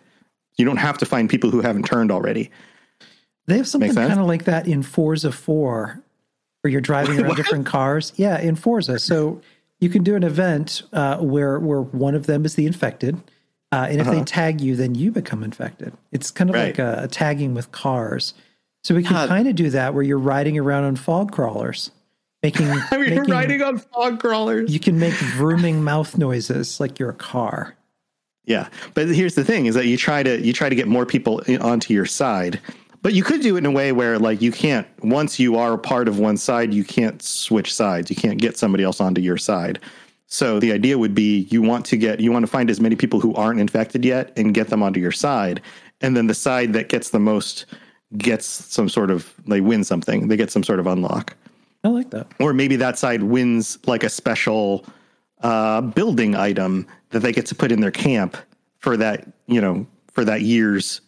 [0.56, 2.50] You don't have to find people who haven't turned already.
[3.46, 6.02] They have something kind of like that in Forza 4,
[6.60, 8.12] where you're driving around different cars.
[8.16, 8.98] Yeah, in Forza.
[8.98, 9.40] So
[9.80, 13.16] You can do an event uh, where where one of them is the infected,
[13.70, 15.92] uh, and if they tag you, then you become infected.
[16.10, 16.64] It's kind of Uh-huh.
[16.64, 16.78] Right.
[16.78, 18.34] like a, a tagging with cars.
[18.88, 19.28] So we can God.
[19.28, 21.90] kind of do that where you're riding around on fog crawlers,
[22.42, 22.68] making.
[22.90, 24.72] I mean, you're making- riding on fog crawlers.
[24.72, 27.76] You can make vrooming mouth noises like you're a car.
[28.46, 31.04] Yeah, but here's the thing: is that you try to you try to get more
[31.04, 32.62] people in, onto your side,
[33.02, 35.74] but you could do it in a way where like you can't once you are
[35.74, 38.08] a part of one side, you can't switch sides.
[38.08, 39.80] You can't get somebody else onto your side.
[40.28, 42.96] So the idea would be you want to get you want to find as many
[42.96, 45.60] people who aren't infected yet and get them onto your side,
[46.00, 47.66] and then the side that gets the most
[48.16, 50.28] gets some sort of they win something.
[50.28, 51.36] They get some sort of unlock
[51.84, 52.26] I like that.
[52.40, 54.84] or maybe that side wins like a special
[55.42, 58.36] uh, building item that they get to put in their camp
[58.78, 61.00] for that you know for that year's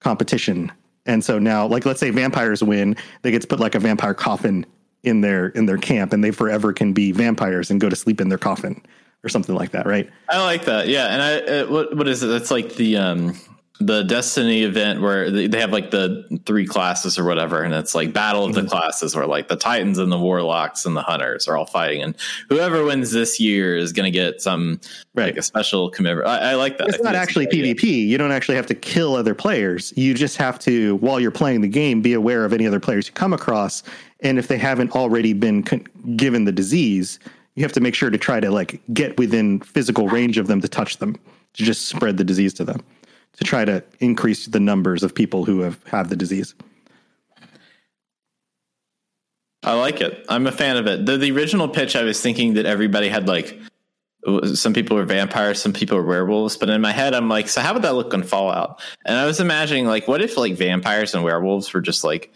[0.00, 0.70] competition
[1.06, 4.14] and so now like let's say vampires win they get to put like a vampire
[4.14, 4.64] coffin
[5.02, 8.20] in their in their camp and they forever can be vampires and go to sleep
[8.20, 8.80] in their coffin
[9.24, 10.88] or something like that right I like that.
[10.88, 12.26] Yeah, and I uh, what what is it?
[12.26, 13.38] That's like the um
[13.86, 18.12] the Destiny event where they have like the three classes or whatever, and it's like
[18.12, 18.70] battle of the mm-hmm.
[18.70, 22.16] classes where like the Titans and the Warlocks and the Hunters are all fighting, and
[22.48, 24.80] whoever wins this year is going to get some
[25.14, 25.26] Right.
[25.26, 26.30] like a special commemoration.
[26.30, 26.88] I, I like that.
[26.88, 27.46] It's not actually.
[27.46, 28.06] PvP.
[28.06, 29.92] You don't actually have to kill other players.
[29.94, 33.08] You just have to, while you're playing the game, be aware of any other players
[33.08, 33.82] you come across.
[34.20, 37.18] And if they haven't already been con- given the disease,
[37.56, 40.60] you have to make sure to try to like get within physical range of them
[40.62, 41.14] to touch them,
[41.54, 42.82] to just spread the disease to them,
[43.36, 46.54] to try to increase the numbers of people who have have the disease.
[49.64, 50.24] I like it.
[50.28, 51.06] I'm a fan of it.
[51.06, 53.58] The, the original pitch, I was thinking that everybody had like
[54.54, 56.56] some people were vampires, some people were werewolves.
[56.56, 58.80] But in my head, I'm like, so how would that look on Fallout?
[59.04, 62.32] And I was imagining like, what if like vampires and werewolves were just like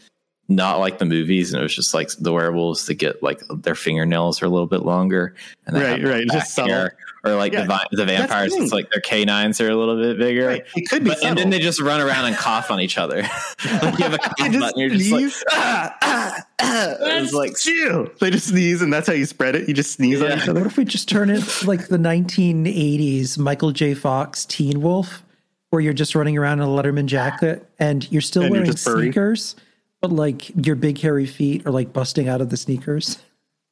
[0.48, 3.74] not like the movies, and it was just like the werewolves that get like their
[3.74, 5.34] fingernails are a little bit longer,
[5.66, 6.88] and Right, right, just subtle.
[7.26, 7.34] Hair.
[7.34, 8.62] Or like Yeah, the, vi- the the vampires, thing.
[8.62, 10.46] it's like their canines are a little bit bigger.
[10.48, 12.98] Right, it could be But, and then they just run around and cough on each
[12.98, 13.22] other.
[13.82, 16.94] like you have a cough They just button, you're just like, ah, ah, ah.
[17.00, 18.10] It's like Chew.
[18.20, 19.68] They just sneeze, and that's how you spread it.
[19.68, 20.60] You just sneeze on each other.
[20.60, 23.94] What if we just turn it like the 1980s Michael J.
[23.94, 25.22] Fox Teen Wolf,
[25.70, 28.76] where you're just running around in a Letterman jacket and you're still And you're wearing
[28.76, 29.02] furry.
[29.06, 29.56] sneakers,
[30.00, 33.18] but like your big hairy feet are like busting out of the sneakers?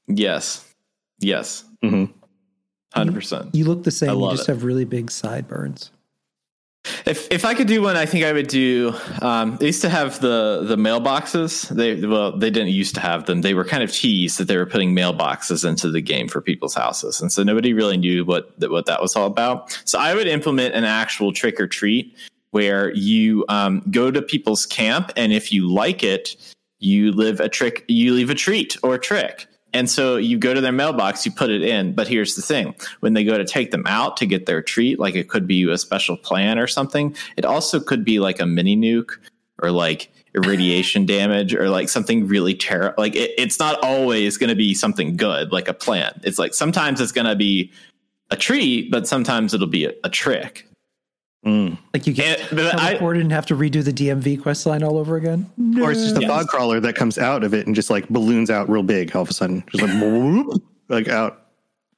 [0.06, 0.64] Yes.
[1.20, 1.64] Yes.
[2.96, 3.14] Mhm.
[3.14, 3.54] 100%.
[3.54, 4.18] You look the same.
[4.18, 4.52] You just it.
[4.52, 5.90] have really big sideburns.
[7.06, 8.92] If if I could do one, I think I would do.
[9.22, 11.68] Um, they used to have the the mailboxes.
[11.70, 13.40] They well, they didn't used to have them.
[13.40, 16.74] They were kind of teased that they were putting mailboxes into the game for people's
[16.74, 19.80] houses, and so nobody really knew what that what that was all about.
[19.86, 22.14] So I would implement an actual trick or treat
[22.50, 26.36] where you um, go to people's camp, and if you like it,
[26.80, 27.84] you live a trick.
[27.88, 29.46] You leave a treat or a trick.
[29.74, 31.94] And so you go to their mailbox, you put it in.
[31.94, 34.98] But here's the thing when they go to take them out to get their treat,
[35.00, 38.46] like it could be a special plan or something, it also could be like a
[38.46, 39.16] mini nuke
[39.60, 42.94] or like irradiation damage or like something really terrible.
[42.96, 46.20] Like it, it's not always going to be something good, like a plan.
[46.22, 47.72] It's like sometimes it's going to be
[48.30, 50.68] a treat, but sometimes it'll be a, a trick.
[51.44, 51.76] Mm.
[51.92, 54.82] Like you get And- but I- teleported and have to redo the DMV quest line
[54.82, 55.50] all over again.
[55.80, 56.30] Or it's just a Yes.
[56.30, 59.22] fog crawler that comes out of it and just like balloons out real big all
[59.22, 59.62] of a sudden.
[59.70, 61.42] Just like, whoop, like out.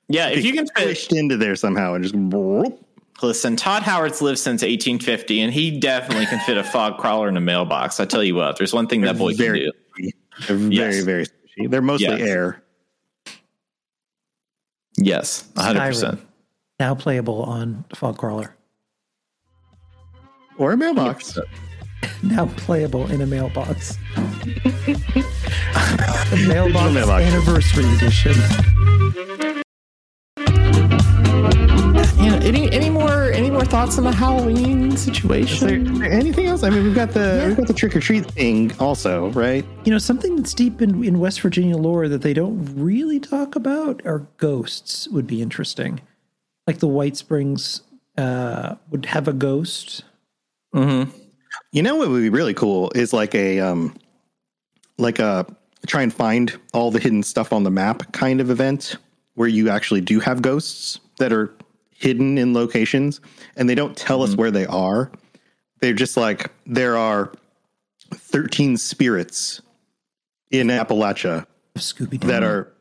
[0.09, 2.79] Yeah, if you can fit, into there somehow and just whoop.
[3.23, 7.37] listen, Todd Howard's lived since 1850, and he definitely can fit a fog crawler in
[7.37, 7.99] a mailbox.
[8.01, 10.13] I tell you what, there's one thing that boy can very, do.
[10.49, 11.01] They're very, Yes.
[11.05, 11.71] very squishy.
[11.71, 12.21] They're mostly Yes.
[12.21, 12.63] air.
[14.99, 15.79] Yes, 100.
[15.81, 16.21] Skyrim, percent
[16.81, 18.56] now playable on Fog Crawler.
[20.59, 21.39] Or a mailbox.
[22.23, 23.97] Now playable in a mailbox.
[24.17, 25.25] the
[26.49, 27.25] mailbox, mailbox.
[27.25, 28.35] anniversary edition.
[32.19, 35.87] Yeah, any any more any more thoughts on the Halloween situation?
[35.87, 36.63] is there anything else?
[36.63, 39.65] I mean, we've got the we've got the trick or treat thing also, right?
[39.85, 43.57] You know, something that's deep in, in West Virginia lore that they don't really talk
[43.57, 46.01] about are ghosts would be interesting.
[46.67, 47.83] Like the White Springs
[48.17, 50.03] uh, would have a ghost.
[51.73, 53.97] You know what would be really cool is like a um
[54.99, 55.47] like a
[55.87, 58.97] try and find all the hidden stuff on the map kind of event
[59.35, 61.55] where you actually do have ghosts that are
[61.91, 63.21] hidden in locations
[63.57, 65.11] and they don't tell us where they are.
[65.81, 67.33] They're just like there are
[68.15, 69.61] 13 spirits
[70.51, 72.29] in Appalachia Scooby Doo.
[72.29, 72.73] that are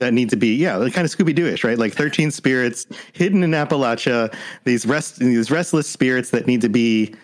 [0.00, 3.42] that need to be yeah like kind of Scooby Dooish right like thirteen spirits hidden
[3.42, 4.34] in Appalachia
[4.64, 7.14] these rest these restless spirits that need to be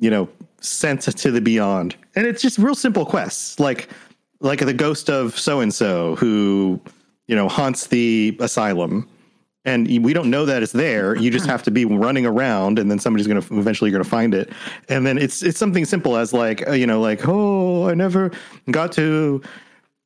[0.00, 0.28] you know
[0.60, 3.88] sent to the beyond and it's just real simple quests like
[4.40, 6.80] like the ghost of so and so who
[7.28, 9.08] you know, haunts the asylum.
[9.64, 11.14] And we don't know that it's there.
[11.14, 14.08] You just have to be running around, and then somebody's going to eventually going to
[14.08, 14.50] find it.
[14.88, 18.30] And then it's it's something simple as like uh, you know, like oh, I never
[18.70, 19.42] got to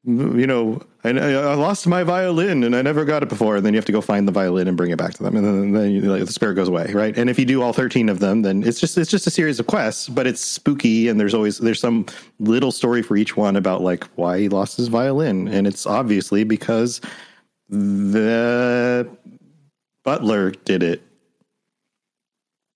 [0.05, 3.57] you know, I, I lost my violin and I never got it before.
[3.57, 5.37] And then you have to go find the violin and bring it back to them,
[5.37, 7.17] and then, then you, like, the spirit goes away, right?
[7.17, 9.61] And if you do all thirteen of them, then it's just it's just a series
[9.61, 12.07] of quests, but it's spooky, and there's always there's some
[12.41, 16.43] little story for each one about like why he lost his violin, and it's obviously
[16.45, 17.01] because
[17.69, 19.09] the
[20.05, 21.03] butler did it.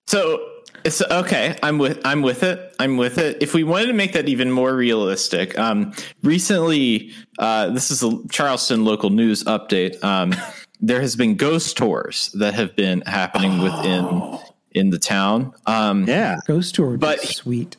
[0.07, 0.49] So
[0.85, 1.57] it's okay.
[1.61, 2.66] I'm with I'm with it.
[2.79, 3.37] I'm with it.
[3.41, 8.11] If we wanted to make that even more realistic, um, recently, uh, this is a
[8.29, 10.01] Charleston local news update.
[10.03, 10.33] Um,
[10.81, 14.39] there has been ghost tours that have been happening within
[14.71, 15.53] in the town.
[15.65, 17.77] Um, Yeah, Ghost tour But- be sweet.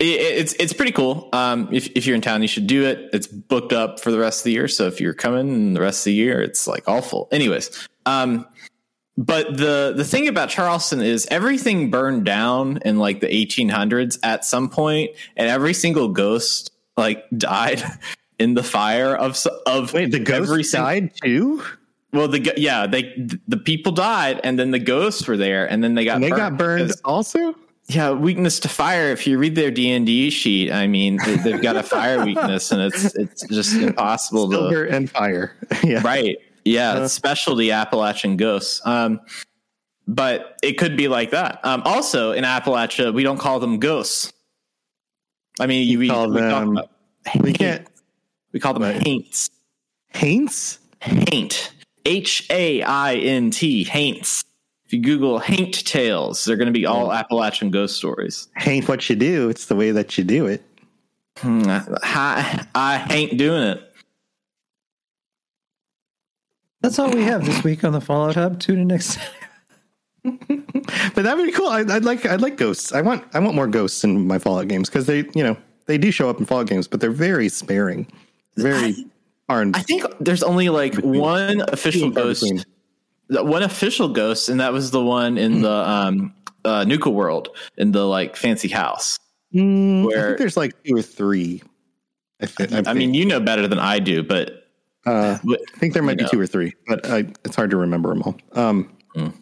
[0.00, 1.28] it, it's it's pretty cool.
[1.32, 3.10] Um, if if you're in town, you should do it.
[3.12, 4.66] It's booked up for the rest of the year.
[4.66, 7.28] So if you're coming the rest of the year, it's like awful.
[7.30, 8.44] Anyways, um,
[9.18, 14.44] but the the thing about Charleston is everything burned down in like the 1800s at
[14.44, 17.82] some point, and every single ghost like died
[18.38, 21.62] in the fire of of wait, the ghost every sing- died too.
[22.12, 23.12] Well, the yeah, they
[23.48, 26.30] the people died, and then the ghosts were there, and then they got And they
[26.30, 27.54] burned got burned because- also.
[27.88, 29.10] yeah, weakness to fire.
[29.10, 32.24] If you read their D and D sheet, I mean, they- they've got a fire
[32.24, 35.56] weakness, and it's it's just impossible to Silver and fire.
[35.84, 36.36] yeah, right.
[36.66, 38.80] Yeah, it's specialty Appalachian ghosts.
[38.84, 39.20] Um,
[40.08, 41.60] but it could be like that.
[41.64, 44.32] Um, also, in Appalachia, we don't call them ghosts.
[45.58, 46.90] I mean, you, we, call we, them- about
[47.40, 47.86] We can't.
[48.52, 49.02] we call them Right.
[49.06, 49.50] haints.
[50.08, 50.78] Haints.
[51.00, 51.72] Haint.
[52.04, 53.84] H A I N T.
[53.84, 54.44] Haints.
[54.84, 58.46] If you Google haint tales, they're going to be all Appalachian ghost stories.
[58.56, 59.48] Haint what you do.
[59.48, 60.62] It's the way that you do it.
[61.38, 63.85] Hmm, I, I ain't doing it.
[66.86, 68.60] That's all we have this week on the Fallout Hub.
[68.60, 69.18] Tune in next.
[70.24, 71.66] But that would be cool.
[71.68, 72.26] I, I'd like.
[72.26, 72.92] I'd like ghosts.
[72.92, 73.24] I want.
[73.34, 76.28] I want more ghosts in my Fallout games because they, you know, they do show
[76.30, 78.06] up in Fallout games, but they're very sparing.
[78.56, 79.06] Very
[79.48, 79.76] aren't.
[79.76, 82.64] I think there's only like one official ghost, between.
[83.48, 87.90] one official ghost, and that was the one in the um, uh, Nuka World in
[87.92, 89.18] the like fancy house.
[89.54, 91.62] Mm, I where- think there's like two or three.
[92.40, 94.65] I, thi- I, I mean, you know better than I do, but
[95.06, 96.30] uh, but- I think there might be know.
[96.30, 98.36] two or three, but I, it's hard to remember them all.
[98.52, 99.32] Um, Mm.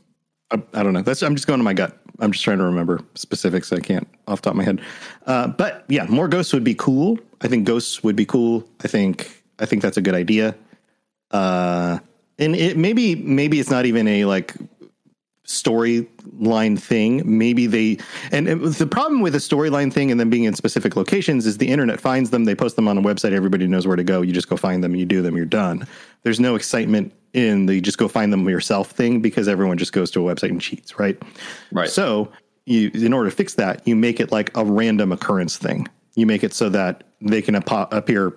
[0.52, 1.02] I, I don't know.
[1.02, 1.98] That's I'm just going to my gut.
[2.20, 3.72] I'm just trying to remember specifics.
[3.72, 4.80] I can't off the top of my head.
[5.26, 7.18] Uh, but yeah, more ghosts would be cool.
[7.40, 8.62] I think ghosts would be cool.
[8.84, 10.54] I think I think that's a good idea.
[11.32, 11.98] Uh,
[12.38, 14.54] and it maybe maybe it's not even a like
[15.46, 17.22] storyline thing.
[17.38, 17.98] Maybe they
[18.32, 21.68] and the problem with a storyline thing and then being in specific locations is the
[21.68, 24.22] internet finds them, they post them on a website, everybody knows where to go.
[24.22, 25.86] You just go find them, you do them, you're done.
[26.22, 30.10] There's no excitement in the just go find them yourself thing because everyone just goes
[30.12, 31.20] to a website and cheats, right?
[31.72, 31.90] Right.
[31.90, 32.30] So
[32.64, 35.86] you in order to fix that, you make it like a random occurrence thing.
[36.14, 38.34] You make it so that they can apo- appear,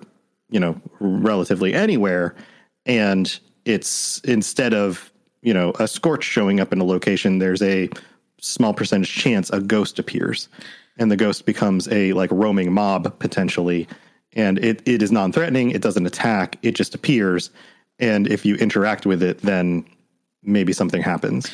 [0.50, 2.34] you know, relatively anywhere
[2.84, 7.88] and it's instead of you know a scorch showing up in a location there's a
[8.40, 10.48] small percentage chance a ghost appears.
[11.00, 13.86] And the ghost becomes a like roaming mob potentially.
[14.34, 17.50] And it, it is non-threatening it doesn't attack it just appears.
[17.98, 19.84] And if you interact with it then
[20.42, 21.50] maybe something happens.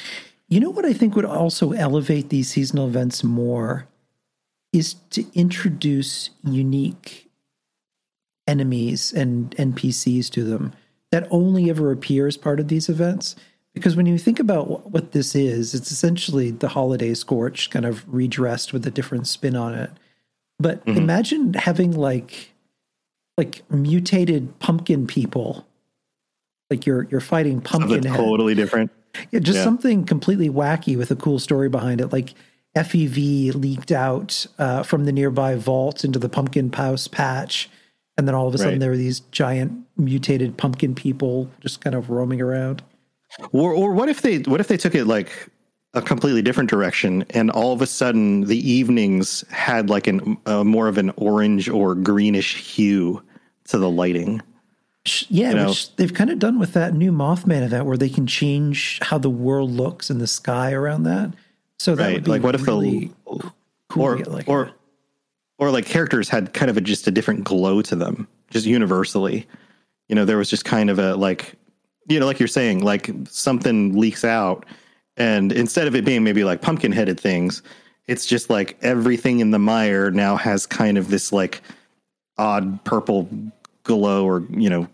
[0.49, 3.87] You know what I think would also elevate these seasonal events more
[4.73, 7.31] is to introduce unique
[8.47, 10.73] enemies and NPCs to them
[11.11, 13.37] that only ever appear as part of these events.
[13.75, 18.05] Because when you think about what this is, it's essentially the holiday scorch kind of
[18.13, 19.91] redressed with a different spin on it.
[20.61, 22.53] But imagine having like
[23.37, 25.67] like mutated pumpkin people.
[26.71, 28.91] Like you're you're fighting pumpkin totally different
[29.31, 29.65] yeah, just Yeah.
[29.65, 32.13] something completely wacky with a cool story behind it.
[32.13, 32.35] Like
[32.77, 37.71] FEV leaked out uh, from the nearby vault into the pumpkin house patch.
[38.17, 38.81] And then all of a sudden Right.
[38.81, 42.83] there were these giant mutated pumpkin people just kind of roaming around.
[43.53, 45.49] Or or what if they what if they took it like
[45.95, 50.65] a completely different direction and all of a sudden the evenings had like an uh,
[50.65, 53.23] more of an orange or greenish hue
[53.67, 54.41] to the lighting.
[55.29, 55.69] Yeah, You know?
[55.69, 59.19] which they've kind of done with that new Mothman event where they can change how
[59.19, 61.33] the world looks in the sky around that.
[61.79, 62.15] So that Right.
[62.15, 63.53] would be Like what if really the
[63.91, 64.71] cool or like or
[65.59, 69.47] or like characters had kind of a just a different glow to them, just universally.
[70.09, 71.55] You know, there was just kind of a like
[72.09, 74.67] you know, like you're saying, like something leaks out
[75.17, 77.63] and instead of it being maybe like pumpkin headed things,
[78.07, 81.63] it's just like everything in the mire now has kind of this like
[82.37, 83.29] odd purple
[83.85, 84.89] glow or you know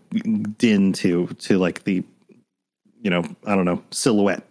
[0.57, 2.03] din to to like the
[3.01, 4.43] you know I don't know silhouette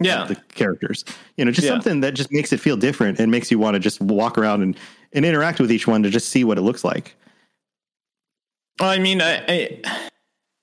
[0.00, 0.22] Yeah.
[0.22, 1.04] of the characters.
[1.36, 1.72] You know, just Yeah.
[1.74, 4.62] something that just makes it feel different and makes you want to just walk around
[4.62, 4.76] and
[5.12, 7.14] and interact with each one to just see what it looks like.
[8.80, 9.80] Well, I mean, I, I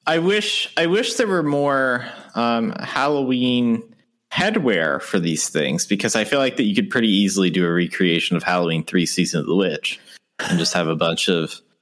[0.10, 2.04] I wish I wish there were more
[2.34, 3.84] um, Halloween
[4.32, 7.72] headwear for these things because I feel like that you could pretty easily do a
[7.72, 10.00] recreation of Halloween three season of the witch
[10.40, 11.54] and just have a bunch of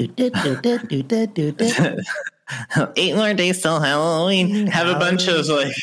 [2.98, 4.68] eight more days till Halloween.
[4.68, 5.74] Have a bunch of like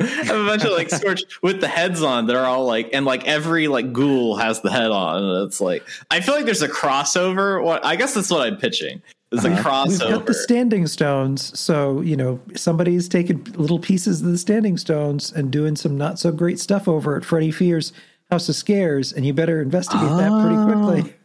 [0.00, 3.04] have a bunch of like scorch with the heads on that are all like and
[3.04, 5.22] like every like ghoul has the head on.
[5.22, 7.62] And it's like I feel like there's a crossover.
[7.62, 9.02] What I guess that's what I'm pitching.
[9.32, 9.86] It's a uh-huh.
[9.88, 14.76] We've got the standing stones, so you know somebody's taking little pieces of the standing
[14.76, 17.92] stones and doing some not so great stuff over at Freddy Fear's
[18.30, 21.12] House of Scares, and you better investigate that pretty quickly.
[21.12, 21.22] Oh.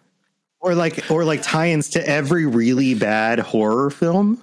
[0.70, 4.42] Or like or like tie-ins to every really bad horror film,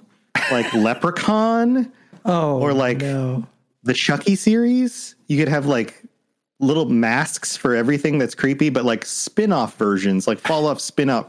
[0.51, 0.73] like
[1.19, 1.91] Leprechaun,
[2.25, 3.45] Oh, Or like- no.
[3.83, 5.15] the Chucky series.
[5.27, 6.01] You could have like
[6.59, 11.27] little masks for everything that's creepy, but like spin-off versions, like fall off spin-off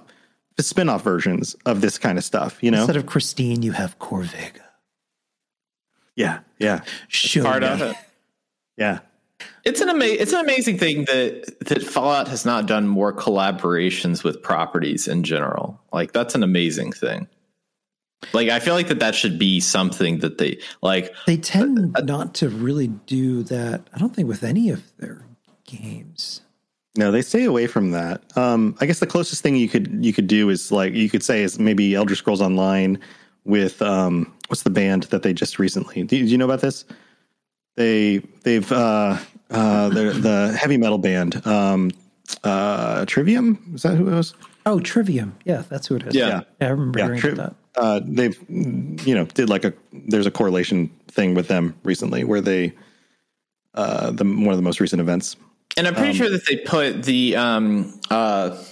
[0.59, 2.78] spin-off versions of this kind of stuff, you know?
[2.78, 4.61] Instead of Christine, you have Corvega.
[6.16, 6.82] yeah, yeah.
[7.09, 7.44] Sure.
[7.44, 7.96] part of it.
[8.76, 9.01] Yeah.
[9.64, 14.22] It's an ama- it's an amazing thing that that Fallout has not done more collaborations
[14.22, 15.80] with properties in general.
[15.92, 17.26] Like that's an amazing thing.
[18.34, 21.14] Like I feel like that that should be something that they like.
[21.26, 23.82] They tend not to really do that.
[23.94, 25.24] I don't think with any of their
[25.64, 26.42] games.
[26.97, 28.22] No, they stay away from that.
[28.36, 31.22] Um, I guess the closest thing you could you could do is like you could
[31.22, 32.99] say is maybe Elder Scrolls Online
[33.45, 36.03] with um, what's the band that they just recently?
[36.03, 36.84] Do, do you know about this?
[37.76, 39.18] They they've uh,
[39.51, 41.93] uh, the the heavy metal band um,
[42.43, 44.34] uh, Trivium is that who it was?
[44.66, 45.36] Oh, Trivium.
[45.45, 46.14] Yeah, that's who it is.
[46.14, 46.43] Yeah.
[46.61, 50.26] yeah I remember Yeah, hearing Tri- about uh, they've you know did like a there's
[50.26, 52.72] a correlation thing with them recently where they
[53.74, 55.36] uh, the one of the most recent events
[55.76, 58.62] And I'm pretty sure that they put the um uh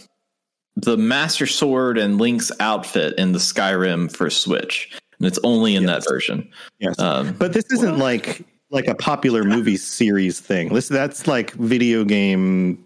[0.77, 5.87] the Master Sword and Link's outfit in the Skyrim for Switch, and it's only in
[5.87, 6.49] that version.
[6.79, 10.69] Yes, Um, but this isn't like like a popular movie series thing.
[10.73, 12.85] This that's like video game,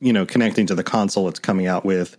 [0.00, 2.16] you know, connecting to the console it's coming out with,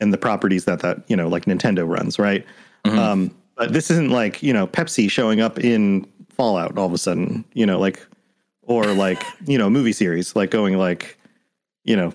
[0.00, 2.44] and the properties that that you know like Nintendo runs, right?
[2.84, 6.98] Um, but this isn't like you know Pepsi showing up in Fallout all of a
[6.98, 8.04] sudden, you know, like
[8.62, 11.18] or like you know movie series like going like
[11.84, 12.12] you know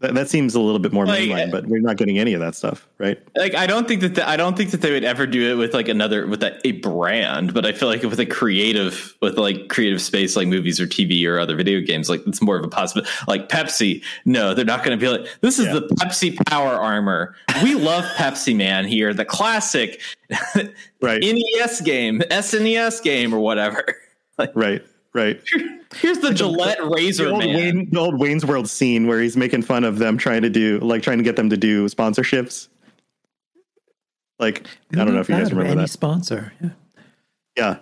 [0.00, 2.40] that, that seems a little bit more Like, mainline, but we're not getting any of
[2.40, 3.18] that stuff, right?
[3.36, 5.56] like I don't think that the, I don't think that they would ever do it
[5.56, 9.36] with like another with a, a brand, but I feel like with a creative with
[9.36, 12.64] like creative space like movies or TV or other video games, like it's more of
[12.64, 13.06] a possible.
[13.28, 15.74] Like Pepsi, no, they're not going to be like this is Yeah.
[15.74, 17.36] the Pepsi Power Armor.
[17.62, 20.00] We love Pepsi Man here, the classic
[21.02, 21.20] Right,
[21.60, 23.84] NES game, SNES game, or whatever.
[24.54, 24.82] right,
[25.14, 25.40] right.
[25.96, 27.56] Here's the Gillette Razor the old, Man.
[27.56, 30.78] Wayne, the old Wayne's World scene where he's making fun of them trying to do
[30.80, 32.68] like trying to get them to do sponsorships.
[34.38, 35.88] Like I don't know if you guys remember any that.
[35.88, 36.52] sponsor.
[36.62, 36.70] Yeah.
[37.56, 37.76] Yeah,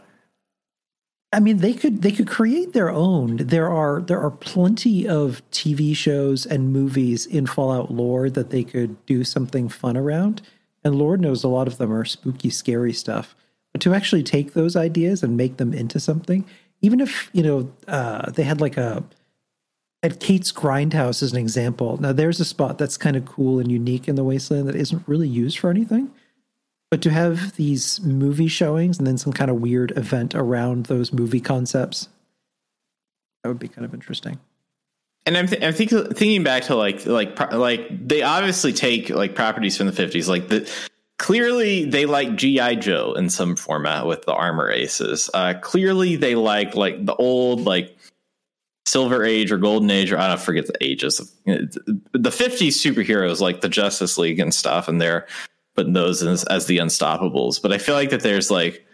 [1.33, 3.37] I mean, they could they could create their own.
[3.37, 8.65] There are there are plenty of TV shows and movies in Fallout lore that they
[8.65, 10.41] could do something fun around.
[10.85, 13.35] And Lord knows a lot of them are spooky, scary stuff.
[13.73, 16.47] But to actually take those ideas and make them into something,
[16.81, 19.05] even if you know uh, they had like a
[20.03, 21.97] at Kate's Grindhouse as an example.
[21.99, 25.03] Now there's a spot that's kind of cool and unique in the Wasteland that isn't
[25.07, 26.11] really used for anything.
[26.91, 31.13] But to have these movie showings and then some kind of weird event around those
[31.13, 32.09] movie concepts,
[33.43, 34.39] that would be kind of interesting.
[35.27, 39.11] and I'm, th- I'm think, thinking back to like like pro- like they obviously take
[39.11, 40.71] like properties from the 50s like the
[41.19, 45.29] clearly they like gi joe in some format with the armor aces.
[45.35, 47.97] Uh clearly they like like the old like
[48.87, 53.39] silver age or golden age or i don't forget the ages of the 50s superheroes
[53.39, 55.27] like the justice league and stuff and they're
[55.75, 57.61] putting those as, as the unstoppables.
[57.61, 58.87] But i feel like that there's like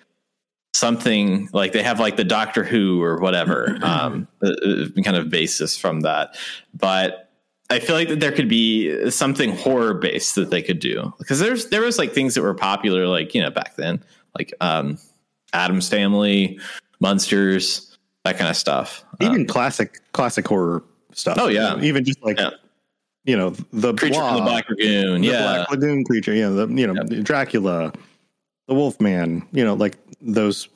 [0.75, 5.31] something like they have like the Doctor Who or whatever um, uh, uh, kind of
[5.31, 6.37] basis from that.
[6.75, 7.24] But
[7.71, 11.39] I feel like that there could be something horror based that they could do because
[11.41, 14.03] there's there was like things that were popular like you know back then
[14.39, 14.99] like um,
[15.53, 16.59] Addams Family,
[17.01, 19.05] Monsters, that kind of stuff.
[19.21, 21.39] even classic classic horror stuff.
[21.41, 21.79] Oh, yeah.
[21.81, 22.51] even just like Yeah.
[23.25, 26.67] you know the Creature from the Black Lagoon, the yeah, Black Lagoon creature, yeah, the
[26.69, 27.93] you know Dracula,
[28.69, 30.69] the Wolfman, you know, like those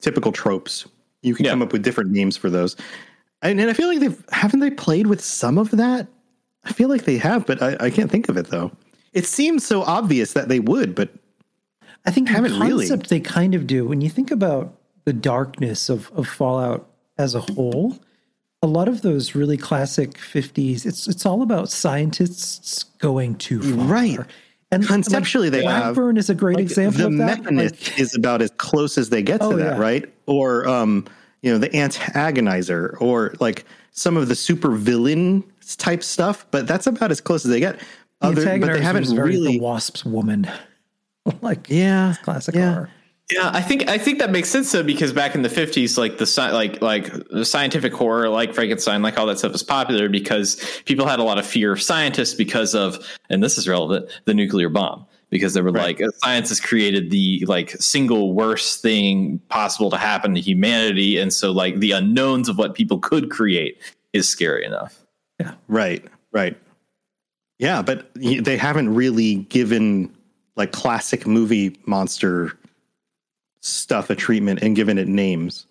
[0.00, 0.86] typical tropes.
[1.22, 1.50] You can Yeah.
[1.52, 2.76] come up with different names for those,
[3.42, 6.06] and, and I feel like they've haven't they played with some of that.
[6.64, 8.70] I feel like they have, but I, I can't think of it though.
[9.12, 11.10] It seems so obvious that they would, but
[12.06, 12.86] I think Haven't really.
[12.86, 13.86] concept they kind of do.
[13.86, 14.74] When you think about
[15.04, 16.88] the darkness of, of Fallout
[17.18, 17.98] as a whole,
[18.62, 23.86] a lot of those really classic 50s, it's it's all about scientists going too far.
[23.86, 24.18] Right.
[24.72, 27.42] And Conceptually, like, they have, Blackburn is a great Like, example the of that.
[27.42, 29.78] mechanist Like, is about as close as they get to Oh, that, yeah.
[29.78, 30.04] right?
[30.26, 31.06] Or um,
[31.42, 35.44] you know, the antagonizer, or like some of the super villain
[35.76, 36.46] type stuff.
[36.50, 37.80] But that's about as close as they get.
[38.20, 39.52] other the Other, but they haven't very really.
[39.58, 40.48] the Wasp's woman.
[41.42, 42.72] like Yeah, classic yeah.
[42.72, 42.90] horror.
[43.32, 46.18] Yeah, I think I think that makes sense though because back in the fifties, like
[46.18, 50.08] the sci- like like the scientific horror, like Frankenstein, like all that stuff was popular
[50.08, 54.10] because people had a lot of fear of scientists because of, and this is relevant,
[54.24, 55.06] the nuclear bomb.
[55.30, 55.98] Because they were Right.
[56.00, 61.32] like, science has created the like single worst thing possible to happen to humanity, and
[61.32, 63.78] so like the unknowns of what people could create
[64.12, 65.04] is scary enough.
[65.38, 66.56] Yeah right, right.
[67.60, 70.12] Yeah, but they haven't really given
[70.56, 72.58] like classic movie monster
[73.62, 75.66] stuff a treatment and given it names.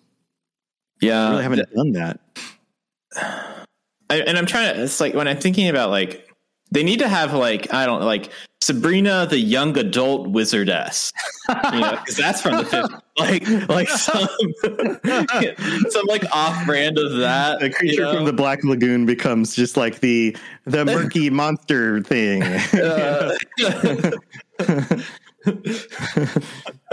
[1.00, 2.20] Yeah, They really haven't done that.
[4.08, 4.82] I, and I'm trying to.
[4.82, 6.28] It's like when I'm thinking about like
[6.70, 8.30] they need to have like I don't like
[8.62, 11.12] Sabrina the young adult wizardess,
[11.72, 13.00] you know, because that's from the 50s.
[13.18, 14.28] like like some
[15.90, 17.60] some like off brand of that.
[17.60, 18.14] The creature you know?
[18.14, 20.36] from the Black Lagoon becomes just like the
[20.66, 22.42] the murky monster thing.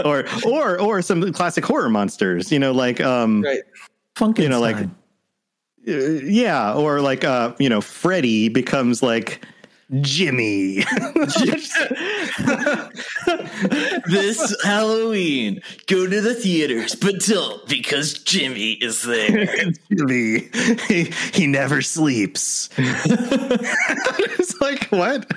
[0.04, 3.60] or or or some classic horror monsters, you know, like um right.
[4.16, 4.42] Funkenstein.
[4.42, 4.88] You know, like-
[5.86, 9.42] uh, yeah, or like uh, you know, Freddy becomes like
[10.00, 10.84] Jimmy.
[14.06, 19.46] this Halloween, go to the theaters, but don't because Jimmy is there.
[19.90, 20.50] Jimmy.
[20.88, 22.68] He, he never sleeps.
[22.76, 25.30] it's like what?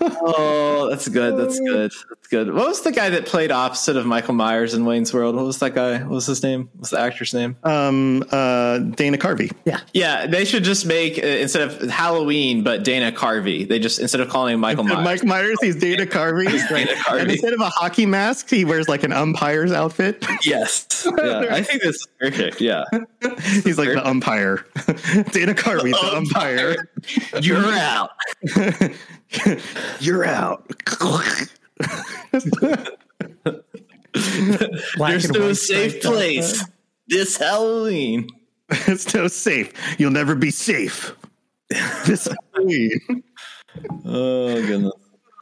[0.00, 1.36] Oh, that's good.
[1.38, 1.90] That's good.
[1.90, 2.52] That's good.
[2.52, 5.36] What was the guy that played opposite of Michael Myers in Wayne's World?
[5.36, 5.98] What was that guy?
[5.98, 6.68] What was his name?
[6.74, 7.56] What's the actor's name?
[7.64, 9.52] Um uh Dana Carvey.
[9.64, 9.80] yeah.
[9.92, 13.68] Yeah, they should just make uh, instead of Halloween, but Dana Carvey.
[13.68, 15.04] They just instead of calling him Michael Myers.
[15.04, 16.46] Mike Myers, he's Dana Carvey.
[16.68, 17.20] Dana Carvey.
[17.20, 20.24] And instead of a hockey mask, he wears like an umpire's outfit.
[20.44, 20.86] yes,
[21.18, 22.60] yeah, I think that's perfect.
[22.60, 22.84] Yeah,
[23.64, 24.64] He's like the umpire.
[25.32, 26.88] Dana Carvey, the umpire.
[27.42, 28.10] you're out.
[30.00, 30.66] You're out.
[30.82, 31.48] Black
[35.10, 36.64] There's and no safe place
[37.08, 38.28] this Halloween.
[38.68, 39.72] it's no safe.
[39.98, 41.14] You'll never be safe.
[42.06, 43.22] This Halloween.
[44.04, 44.92] Oh goodness.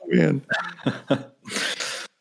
[0.09, 0.43] Man.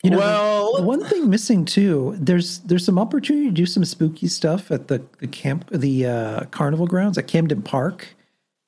[0.04, 3.66] You know, Well- the, the one thing missing too, there's there's some opportunity to do
[3.66, 8.16] some spooky stuff at the the camp, the uh, carnival grounds at Camden Park.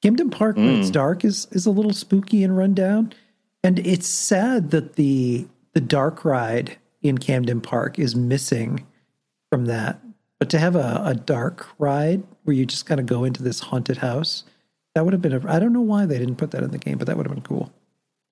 [0.01, 0.79] Camden Park, when Mm.
[0.79, 3.13] it's dark, is is a little spooky and run down,
[3.63, 8.85] and it's sad that the the dark ride in Camden Park is missing
[9.51, 9.99] from that.
[10.39, 13.59] But to have a, a dark ride where you just kind of go into this
[13.59, 14.45] haunted house,
[14.95, 15.33] that would have been.
[15.33, 17.25] A, I don't know why they didn't put that in the game, but that would
[17.25, 17.71] have been cool.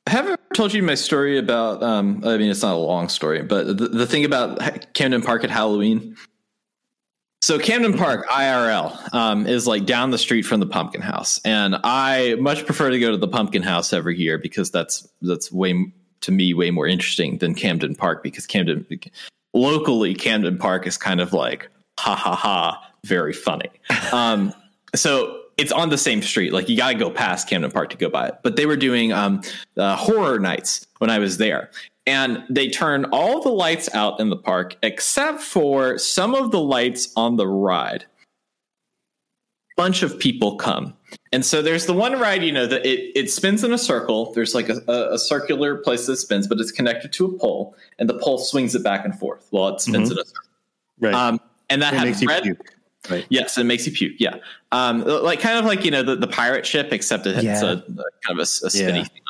[0.07, 1.83] I Have I ever told you my story about?
[1.83, 5.43] Um, I mean, it's not a long story, but the, the thing about Camden Park
[5.43, 6.15] at Halloween.
[7.41, 11.75] So Camden Park IRL um, is like down the street from the Pumpkin House, and
[11.83, 15.91] I much prefer to go to the Pumpkin House every year because that's that's way
[16.21, 18.85] to me way more interesting than Camden Park because Camden
[19.53, 21.69] locally Camden Park is kind of like
[21.99, 23.69] ha ha ha very funny.
[24.11, 24.53] Um,
[24.95, 26.53] so it's on the same street.
[26.53, 28.35] Like you got to go past Camden Park to go by it.
[28.43, 29.41] But they were doing um,
[29.75, 31.71] uh, horror nights when I was there.
[32.05, 36.61] And they turned all the lights out in the park except for some of the
[36.61, 38.05] lights on the ride.
[39.75, 40.93] Bunch of people come.
[41.33, 44.31] And so there's the one ride, you know, that it, it spins in a circle.
[44.33, 48.09] There's like a, a, circular place that spins, but it's connected to a pole, and
[48.09, 50.49] the pole swings it back and forth while it spins in a circle.
[50.99, 51.13] Right.
[51.13, 51.39] Um,
[51.69, 52.76] and that it had makes you red, puke.
[53.09, 53.25] Right.
[53.29, 54.15] Yes, it makes you puke.
[54.19, 54.35] Yeah,
[54.71, 57.63] um, like kind of like you know the, the pirate ship, except it's Yeah.
[57.63, 57.99] a, kind
[58.29, 59.03] of a, a spinny Yeah.
[59.05, 59.21] thing.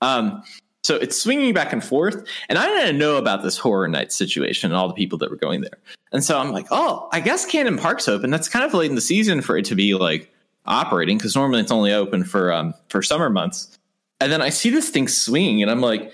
[0.00, 0.42] Um,
[0.82, 4.70] so it's swinging back and forth, and I didn't know about this horror night situation
[4.70, 5.78] and all the people that were going there.
[6.12, 8.30] And so I'm like, oh, I guess Camden Park's open.
[8.30, 10.30] That's kind of late in the season for it to be like
[10.66, 13.78] operating because normally it's only open for um for summer months.
[14.20, 16.12] And then I see this thing swinging, and I'm like,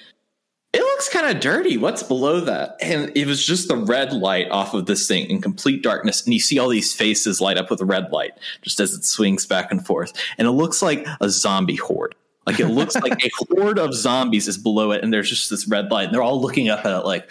[0.73, 1.77] it looks kind of dirty.
[1.77, 2.77] What's below that?
[2.81, 6.25] And it was just the red light off of this thing in complete darkness.
[6.25, 9.05] And you see all these faces light up with a red light just as it
[9.05, 10.13] swings back and forth.
[10.39, 12.15] And it looks like a zombie horde.
[12.47, 15.03] Like it looks like a horde of zombies is below it.
[15.03, 16.07] And there's just this red light.
[16.07, 17.29] And they're all looking up at it like,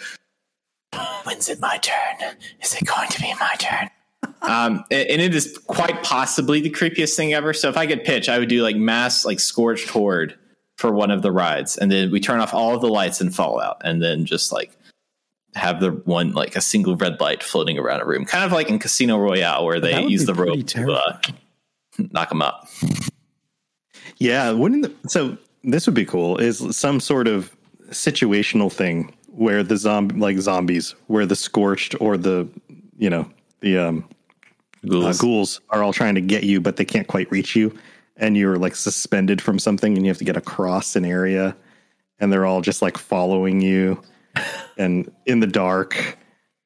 [1.24, 2.34] when's it my turn?
[2.62, 3.88] Is it going to be my turn?
[4.42, 7.54] um, and and it is quite possibly the creepiest thing ever.
[7.54, 10.38] So if I could pitch, I would do like mass, like scorched horde
[10.80, 13.34] for one of the rides, and then we turn off all of the lights and
[13.34, 14.74] fall out and then just like
[15.54, 18.70] have the one like a single red light floating around a room, kind of like
[18.70, 21.20] in Casino Royale where they use the pretty rope to uh,
[22.12, 22.66] knock them up.
[24.16, 27.54] Yeah, wouldn't the, so this would be cool is some sort of
[27.90, 32.48] situational thing where the zombie like zombies where the scorched or the
[32.96, 33.28] you know
[33.60, 34.08] the um
[34.84, 35.18] uh, Ghouls.
[35.18, 37.76] ghouls are all trying to get you but they can't quite reach you
[38.20, 41.56] and you're like suspended from something and you have to get across an area
[42.20, 44.00] and they're all just like following you
[44.78, 46.16] and in the dark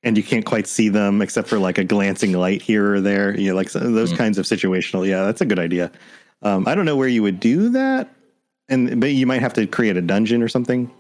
[0.03, 3.39] and you can't quite see them except for like a glancing light here or there
[3.39, 5.91] you know like so those kinds of situational yeah that's a good idea
[6.43, 8.13] um, i don't know where you would do that
[8.69, 10.91] and but you might have to create a dungeon or something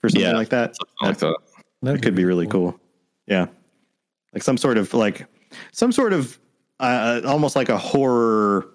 [0.00, 0.36] for something Yeah.
[0.36, 1.36] like that Something like that.
[1.82, 2.78] That'd could be really cool.
[3.26, 3.46] Yeah.
[4.32, 5.26] Like some sort of like
[5.72, 6.38] some sort of
[6.78, 8.68] uh, almost like a horror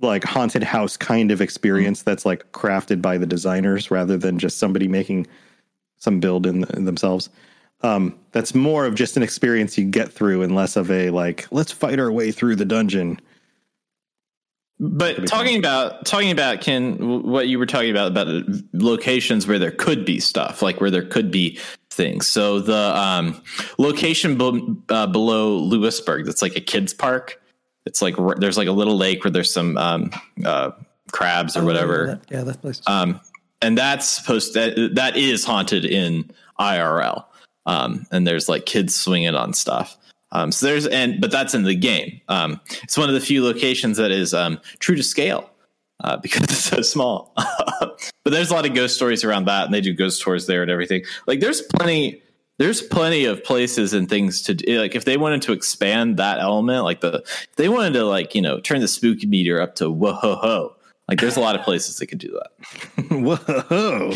[0.00, 4.58] like haunted house kind of experience that's like crafted by the designers rather than just
[4.58, 5.26] somebody making
[5.96, 7.30] some build in, in themselves.
[7.82, 11.46] Um, that's more of just an experience you get through and less of a like
[11.50, 13.20] let's fight our way through the dungeon.
[14.78, 18.28] But talking about talking about Ken, what you were talking about about
[18.74, 21.58] locations where there could be stuff, like where there could be
[21.90, 22.26] things.
[22.26, 23.40] So the um,
[23.78, 27.40] location be- uh, below Lewisburg, that's like a kids park.
[27.86, 30.10] It's like there's like a little lake where there's some um,
[30.44, 30.72] uh,
[31.12, 32.02] crabs or whatever.
[32.02, 32.82] Oh, That, yeah, that place.
[32.86, 33.20] Um,
[33.62, 37.24] and that's supposed that that is haunted in IRL.
[37.64, 39.96] Um, and there's like kids swinging on stuff.
[40.32, 42.20] Um, so there's and but that's in the game.
[42.28, 45.50] Um, it's one of the few locations that is um, true to scale
[46.02, 47.32] uh, because it's so small.
[47.80, 50.62] but there's a lot of ghost stories around that, and they do ghost tours there
[50.62, 51.04] and everything.
[51.26, 52.22] Like there's plenty.
[52.58, 54.80] There's plenty of places and things to do.
[54.80, 58.34] Like if they wanted to expand that element, like the if they wanted to like
[58.34, 60.76] you know turn the spooky meter up to whoa ho ho.
[61.08, 62.50] Like there's a lot of places that could do that.
[63.50, 64.14] Whoa.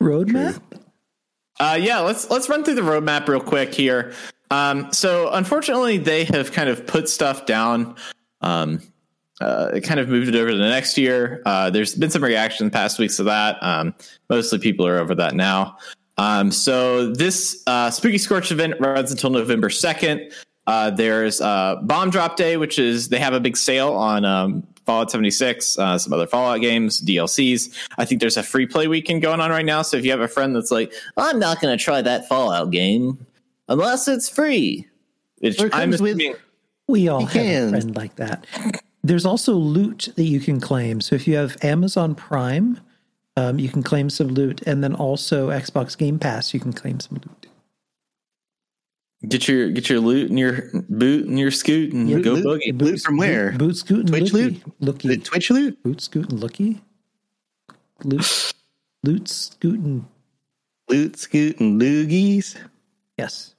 [0.00, 0.60] Roadmap?
[1.58, 4.12] Uh, yeah, let's let's run through the roadmap real quick here.
[4.50, 7.96] Um, so unfortunately, they have kind of put stuff down.
[8.42, 8.80] Um,
[9.42, 11.42] uh, it kind of moved it over to the next year.
[11.44, 13.62] Uh, there's been some reaction the past weeks to that.
[13.62, 13.94] Um,
[14.30, 15.76] mostly people are over that now.
[16.18, 20.30] Um, so this uh, Spooky Scorch event runs until November second.
[20.66, 24.62] Uh, there's uh, Bomb Drop Day, which is they have a big sale on um,
[24.86, 27.74] Fallout 76, uh, some other Fallout games, DLCs.
[27.98, 29.82] I think there's a free play weekend going on right now.
[29.82, 32.70] So if you have a friend that's like, I'm not going to try that Fallout
[32.70, 33.26] game
[33.68, 34.86] unless it's free,
[35.38, 36.20] which I'm comes with-
[36.88, 37.66] We all have can.
[37.68, 38.44] a friend like that.
[39.04, 41.00] There's also loot that you can claim.
[41.00, 42.78] So if you have Amazon Prime,
[43.36, 47.00] um, you can claim some loot, and then also Xbox Game Pass, you can claim
[47.00, 47.46] some loot.
[49.28, 52.44] Get your get your loot and your boot and your scoot and Yeah, go loot-
[52.62, 52.80] boogie.
[52.80, 53.50] Loot from where?
[53.52, 54.44] Boot, boot scoot and Twitch looky.
[54.50, 54.62] loot?
[54.80, 55.08] Looky.
[55.08, 55.82] The Twitch loot?
[55.84, 56.80] Boot scoot and looky.
[58.04, 58.52] Loot.
[59.04, 60.04] Loot scoot and
[60.88, 62.56] Loot, scoot, and loogies.
[63.16, 63.51] yes.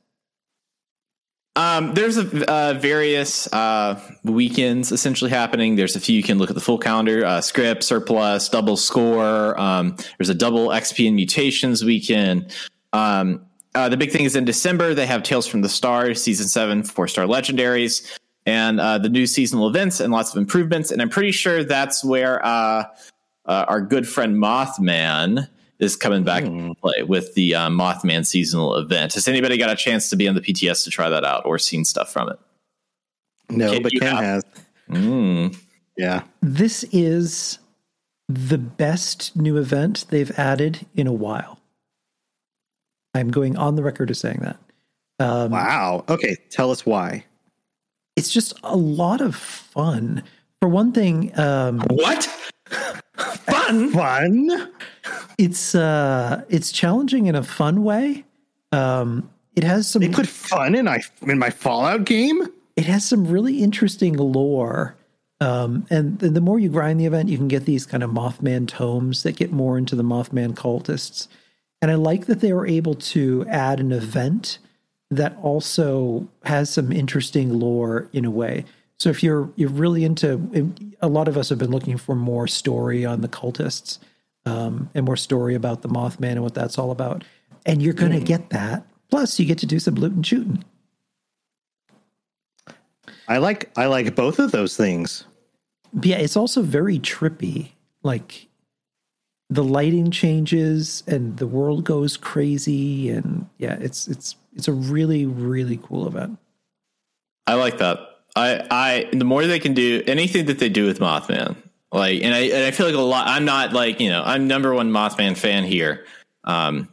[1.56, 5.76] Um, there's a uh, various uh, weekends essentially happening.
[5.76, 9.60] There's a few you can look at the full calendar: uh, scrip, surplus, double score.
[9.60, 12.52] Um, there's a double XP and mutations weekend.
[12.92, 13.46] Um,
[13.76, 16.84] uh, the big thing is in December they have Tales from the Stars season seven,
[16.84, 20.90] four star legendaries, and uh, the new seasonal events and lots of improvements.
[20.90, 22.86] And I'm pretty sure that's where uh,
[23.46, 25.48] uh, our good friend Mothman
[25.84, 29.14] is coming back into play with the uh, Mothman seasonal event.
[29.14, 31.60] Has anybody got a chance to be on the PTS to try that out or
[31.60, 32.40] seen stuff from it?
[33.50, 34.44] No, Ken, but you Ken have- has.
[34.90, 35.58] Mm.
[35.98, 36.24] Yeah.
[36.42, 37.60] This is
[38.30, 41.60] the best new event they've added in a while.
[43.14, 44.58] I'm going on the record as saying that.
[45.20, 46.04] Um, Wow.
[46.10, 46.36] Okay.
[46.50, 47.26] Tell us why.
[48.16, 50.24] It's just a lot of fun.
[50.62, 52.24] For one thing, um, What?
[53.46, 53.92] Fun?
[53.92, 54.72] Fun.
[55.38, 58.26] It's uh, it's challenging in a fun way.
[58.72, 62.48] Um, it has some They put fun in I in my Fallout game.
[62.76, 64.96] it has some really interesting lore.
[65.42, 68.12] Um, and the the more you grind the event, you can get these kind of
[68.12, 71.28] Mothman tomes that get more into the Mothman cultists.
[71.82, 74.60] And I like that they were able to add an event
[75.12, 78.64] that also has some interesting lore in a way.
[79.00, 82.48] So if you're you're really into, a lot of us have been looking for more
[82.48, 84.00] story on the cultists
[84.46, 87.24] um, and more story about the Mothman and what that's all about,
[87.66, 88.86] and you're going to get that.
[89.10, 90.64] Plus, you get to do some loot and shooting.
[93.28, 95.26] I like I like both of those things.
[95.94, 97.72] But yeah, it's also very trippy.
[98.02, 98.48] Like
[99.50, 105.26] the lighting changes and the world goes crazy and yeah, it's it's it's a really
[105.26, 106.38] really cool event.
[107.48, 108.00] I like that.
[108.36, 111.56] I, I, the more they can do anything that they do with Mothman,
[111.94, 113.28] Like, and I and I feel like a lot.
[113.28, 116.06] I'm not like you know I'm number one Mothman fan here.
[116.44, 116.90] Um,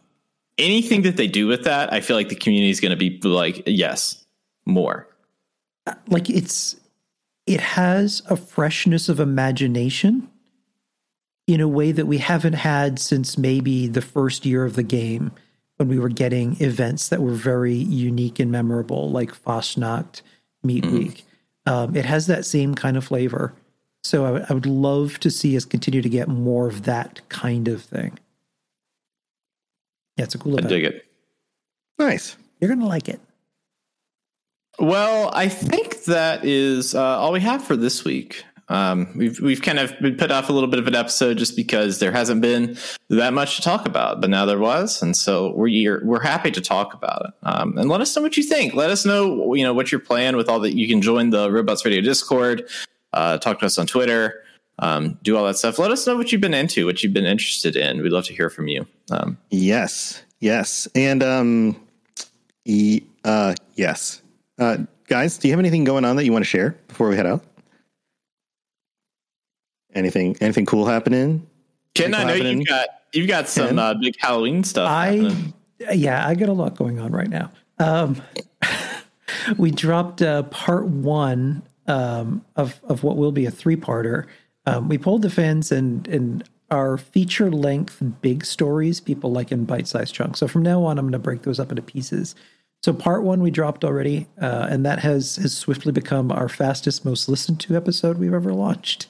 [0.59, 3.19] anything that they do with that, I feel like the community is going to be
[3.27, 4.25] like, yes,
[4.67, 5.09] more.
[6.09, 6.77] like it's
[7.47, 10.29] it has a freshness of imagination
[11.47, 15.33] in a way that we haven't had since maybe the first year of the game
[15.79, 20.21] when we were getting events that were very unique and memorable like Fasnacht,
[20.63, 21.25] Meat Week.
[21.67, 23.55] Um, it has that same kind of flavor.
[24.03, 27.69] So I would- would love to see us continue to get more of that kind
[27.69, 28.19] of thing.
[30.17, 30.69] Yeah, it's a cool I event.
[30.69, 31.07] dig it.
[31.99, 32.37] Nice.
[32.61, 33.21] You're gonna like it.
[34.79, 38.45] Well, I think that is uh, all we have for this week.
[38.71, 41.57] Um, we've we've kind of been put off a little bit of an episode just
[41.57, 42.79] because there hasn't been
[43.09, 46.61] that much to talk about, but now there was, and so we're we're happy to
[46.61, 47.35] talk about it.
[47.43, 48.73] Um, and let us know what you think.
[48.75, 50.77] Let us know you know what you're playing with all that.
[50.77, 52.69] You can join the Robots Radio Discord,
[53.13, 54.43] uh, talk to us on Twitter,
[54.79, 55.79] um, do all that stuff.
[55.79, 58.03] Let us know what you've been into, what you've been interested in.
[58.03, 58.87] We'd love to hear from you.
[59.11, 60.23] Um, Yes.
[60.41, 60.89] Yes.
[60.95, 61.77] And um
[62.65, 64.23] e- uh yes.
[64.59, 67.17] Uh guys, do you have anything going on that you want to share before we
[67.17, 67.45] head out?
[69.95, 71.47] Anything anything cool happening?
[71.95, 72.59] Ken, I know happening?
[72.61, 74.89] you've got you've got some uh, big Halloween stuff.
[74.89, 75.53] happening.
[75.87, 77.51] I yeah, I got a lot going on right now.
[77.79, 78.23] Um,
[79.59, 84.27] we dropped uh, part one um, of of what will be a three parter.
[84.67, 89.65] Um, we pulled the fans and and our feature length big stories people like in
[89.65, 90.39] bite sized chunks.
[90.39, 92.37] So from now on, I'm going to break those up into pieces.
[92.83, 97.05] So part one we dropped already, uh, and that has has swiftly become our fastest,
[97.05, 99.09] most listened to episode we've ever launched.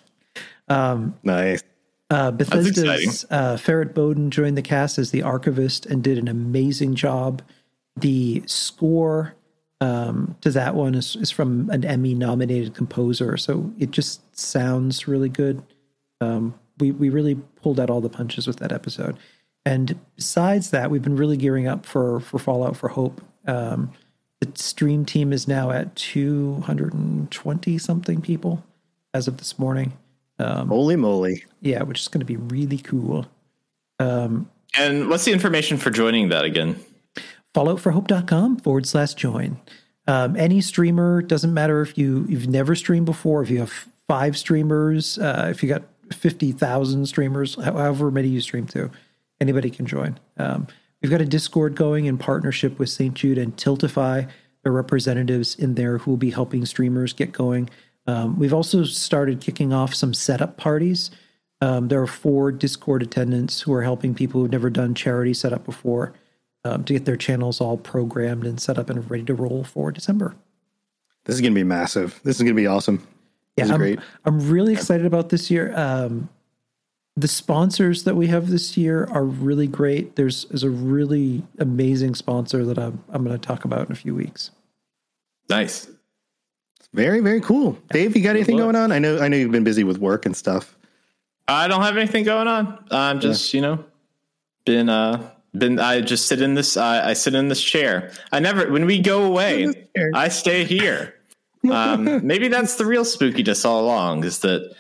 [1.23, 1.63] Nice.
[2.09, 6.97] Uh, Bethesda's uh, Ferret Baudoin joined the cast as the archivist and did an amazing
[6.97, 7.43] job.
[7.97, 9.35] The score
[9.81, 15.09] um, to that one is, is from an Emmy nominated composer, so it just sounds
[15.09, 15.63] really good.
[16.21, 19.17] Um, we we really pulled out all the punches with that episode.
[19.65, 23.23] And besides that, we've been really gearing up for for Fallout for Hope.
[23.47, 23.93] Um,
[24.41, 28.65] the stream team is now at 220 something people
[29.13, 29.93] as of this morning.
[30.69, 31.45] Holy moly.
[31.61, 33.27] Yeah, which is going to be really cool.
[34.79, 36.83] And what's the information for joining that again?
[37.55, 39.61] falloutforhope.com forward slash join.
[40.07, 44.37] Um, any streamer, doesn't matter if you, you've never streamed before, if you have five
[44.37, 45.83] streamers, uh, if you got
[46.13, 48.91] 50,000 streamers, however many you stream to,
[49.41, 50.19] anybody can join.
[50.37, 50.67] Um,
[51.01, 53.15] we've got a Discord going in partnership with St.
[53.15, 54.29] Jude and Tiltify.
[54.63, 57.71] There are representatives in there who will be helping streamers get going.
[58.07, 61.11] Um, we've also started kicking off some setup parties.
[61.61, 65.65] Um, there are four Discord attendants who are helping people who've never done charity setup
[65.65, 66.15] before
[66.65, 69.91] um, to get their channels all programmed and set up and ready to roll for
[69.91, 70.35] December.
[71.25, 72.21] This is going to be massive.
[72.25, 73.07] This is going to be awesome.
[73.57, 73.99] Yeah, This is I'm, great.
[74.25, 75.77] I'm really excited about this year.
[75.77, 76.29] Um,
[77.17, 80.17] the sponsors that we have this year are really great.
[80.17, 83.97] There's, there's a really amazing sponsor that I'm, I'm going to talk about in a
[83.97, 84.51] few weeks.
[85.49, 85.89] Nice.
[86.93, 87.79] Very, very cool.
[87.91, 88.65] Dave, you got anything luck.
[88.65, 88.93] going on?
[88.93, 90.77] I know I know you've been busy with work and stuff.
[91.47, 92.85] I don't have anything going on.
[92.91, 93.85] I'm just, you know,
[94.65, 98.13] been uh been I just sit in this I I sit in this chair.
[98.33, 99.73] I never when we go away,
[100.15, 101.15] I stay here.
[101.71, 104.75] Um maybe that's the real spookiness all along is that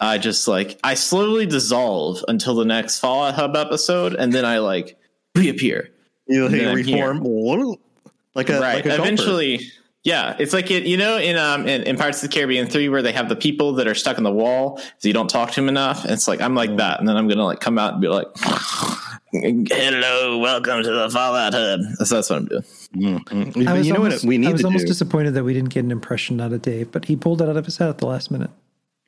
[0.00, 4.58] I just like I slowly dissolve until the next Fallout Hub episode and then I
[4.58, 4.98] like
[5.34, 5.90] reappear.
[6.26, 7.20] You like reform
[8.36, 8.74] like a right.
[8.74, 9.02] like a golfer.
[9.02, 9.60] Eventually,
[10.06, 10.36] yeah.
[10.38, 13.02] It's like it, you know, in um in, in Pirates of the Caribbean three, where
[13.02, 15.56] they have the people that are stuck in the wall, so you don't talk to
[15.56, 16.04] them enough.
[16.04, 18.06] And it's like I'm like that, and then I'm gonna like come out and be
[18.06, 18.28] like,
[19.32, 22.62] "Hello, welcome to the Fallout Hub." That's, that's what I'm doing.
[22.94, 23.68] Mm-hmm.
[23.68, 24.88] I was you know almost, what we I was to almost do?
[24.88, 27.56] disappointed that we didn't get an impression out of Dave, but he pulled it out
[27.56, 28.50] of his head at the last minute.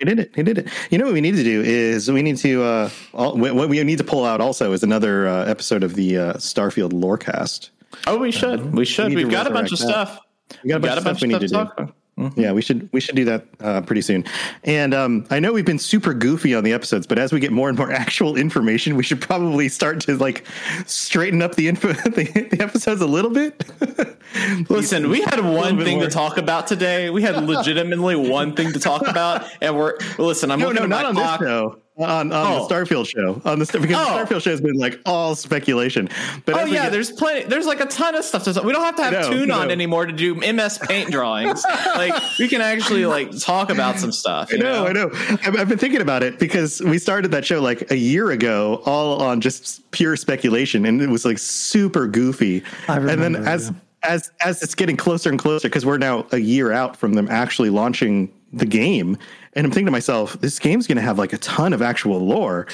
[0.01, 0.33] He did it.
[0.35, 0.69] He did it.
[0.91, 3.83] You know what we need to do is we need to uh, all, what we
[3.85, 7.71] need to pull out also is another uh, episode of the uh, Starfield Lorecast.
[8.09, 8.75] Oh, we should.
[8.75, 9.11] We should.
[9.11, 9.89] need We've got a bunch of that.
[9.89, 10.19] stuff.
[10.63, 11.55] We got a bunch of stuff we need to do.
[11.55, 11.95] talk about.
[12.35, 14.25] Yeah, we should we should do that uh, pretty soon.
[14.65, 17.53] And um, I know we've been super goofy on the episodes, but as we get
[17.53, 20.45] more and more actual information, we should probably start to like
[20.87, 23.65] straighten up the info the, the episodes a little bit.
[24.69, 26.07] Listen, we had one thing more.
[26.07, 27.09] to talk about today.
[27.09, 30.51] We had legitimately one thing to talk about, and we're listen.
[30.51, 31.41] I'm no, looking no, at not my on clock.
[31.41, 31.79] this show.
[31.99, 32.69] On, on Oh.
[32.69, 34.25] the Starfield show, on the because Oh.
[34.25, 36.09] the Starfield show has been like all speculation.
[36.45, 37.45] But Oh yeah, get- there's plenty.
[37.47, 38.61] There's like a ton of stuff to.
[38.63, 39.73] We don't have to have No, Tune on no.
[39.73, 41.65] anymore to do MS Paint drawings.
[41.97, 44.49] like we can actually like talk about some stuff.
[44.53, 45.11] I you know, I know.
[45.13, 48.81] I've, I've been thinking about it because we started that show like a year ago,
[48.87, 52.63] all on just pure speculation, and it was like super goofy.
[52.87, 54.11] I and then as yeah.
[54.15, 57.27] as as it's getting closer and closer, because we're now a year out from them
[57.29, 59.19] actually launching the game,
[59.59, 62.21] and I'm thinking to myself, this game's going to have like a ton of actual
[62.21, 62.67] lore.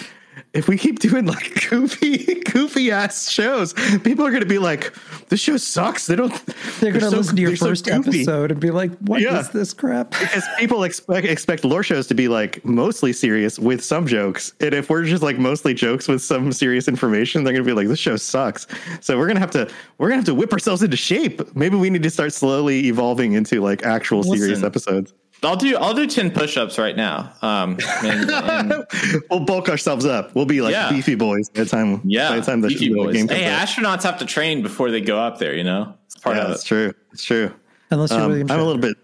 [0.52, 4.92] If we keep doing like goofy, goofy ass shows, people are going to be like,
[5.28, 6.32] "This show sucks." They don't.
[6.80, 9.20] They're going to so- listen to your they're so first episode and be like, "What
[9.20, 9.42] is Yeah.
[9.52, 14.06] this crap?" because people expect expect lore shows to be like mostly serious with some
[14.08, 17.72] jokes, and if we're just like mostly jokes with some serious information, they're gonna be
[17.72, 18.66] like, "This show sucks."
[19.00, 19.68] So we're gonna have to
[19.98, 21.54] we're gonna have to whip ourselves into shape.
[21.56, 25.14] Maybe we need to start slowly evolving into like actual serious episodes.
[25.44, 27.32] I'll do I'll do ten push-ups right now.
[27.42, 28.86] Um, and, and
[29.30, 30.34] We'll bulk ourselves up.
[30.34, 30.90] We'll be like Yeah.
[30.90, 32.00] beefy boys by the time.
[32.04, 33.14] yeah, by the time the, beefy the boys.
[33.14, 33.66] game comes Hey, out.
[33.66, 35.54] astronauts have to train before they go up there.
[35.54, 36.68] You know, it's part Yeah, of that's it.
[36.68, 36.92] true.
[37.12, 37.52] It's true.
[37.90, 38.96] Unless you're Um, William I'm a little bit.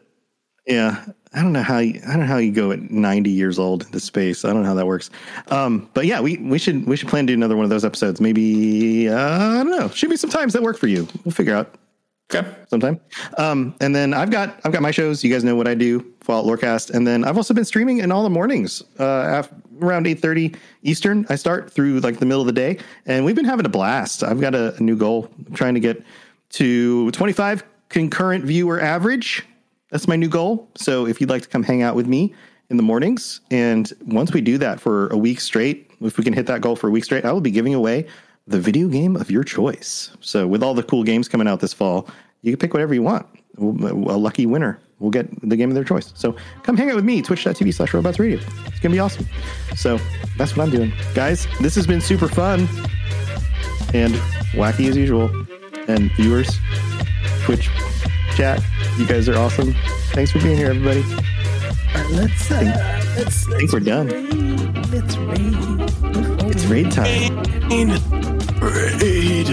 [0.67, 3.59] Yeah, I don't know how you, I don't know how you go at 90 years
[3.59, 4.45] old into space.
[4.45, 5.11] I don't know how that works.
[5.49, 7.85] Um, but yeah, we we should we should plan to do another one of those
[7.85, 8.21] episodes.
[8.21, 9.89] Maybe uh, I don't know.
[9.89, 11.09] Should be some times that work for you.
[11.25, 11.75] We'll figure out
[12.33, 12.47] Okay.
[12.69, 13.01] sometime.
[13.39, 15.25] Um, and then I've got I've got my shows.
[15.25, 16.91] You guys know what I do, Fallout Lorecast.
[16.91, 20.55] And then I've also been streaming in all the mornings uh, af- around eight thirty
[20.83, 21.27] Eastern.
[21.29, 24.23] I start through like the middle of the day, and we've been having a blast.
[24.23, 26.05] I've got a, a new goal, I'm trying to get
[26.51, 29.45] to twenty five concurrent viewer average.
[29.91, 30.69] That's my new goal.
[30.77, 32.33] So if you'd like to come hang out with me
[32.71, 36.33] in the mornings, and once we do that for a week straight, if we can
[36.33, 38.07] hit that goal for a week straight, I will be giving away
[38.47, 40.17] the video game of your choice.
[40.21, 42.09] So with all the cool games coming out this fall,
[42.43, 43.27] you can pick whatever you want.
[43.59, 46.13] A lucky winner will get the game of their choice.
[46.15, 48.39] So come hang out with me, twitch.tv slash robots radio.
[48.39, 49.27] It's going to be awesome.
[49.75, 49.99] So
[50.37, 50.93] that's what I'm doing.
[51.15, 52.61] Guys, this has been super fun
[53.93, 54.15] and
[54.53, 55.31] wacky as usual.
[55.89, 56.59] And viewers,
[57.43, 57.69] Twitch
[58.37, 58.63] chat,
[58.97, 59.75] you guys are awesome.
[60.13, 61.03] Thanks for being here, everybody.
[62.13, 64.09] Let's uh, let's I think we're done.
[64.91, 65.81] let's raid.
[66.53, 67.43] It's raid time.
[68.61, 69.47] Raid.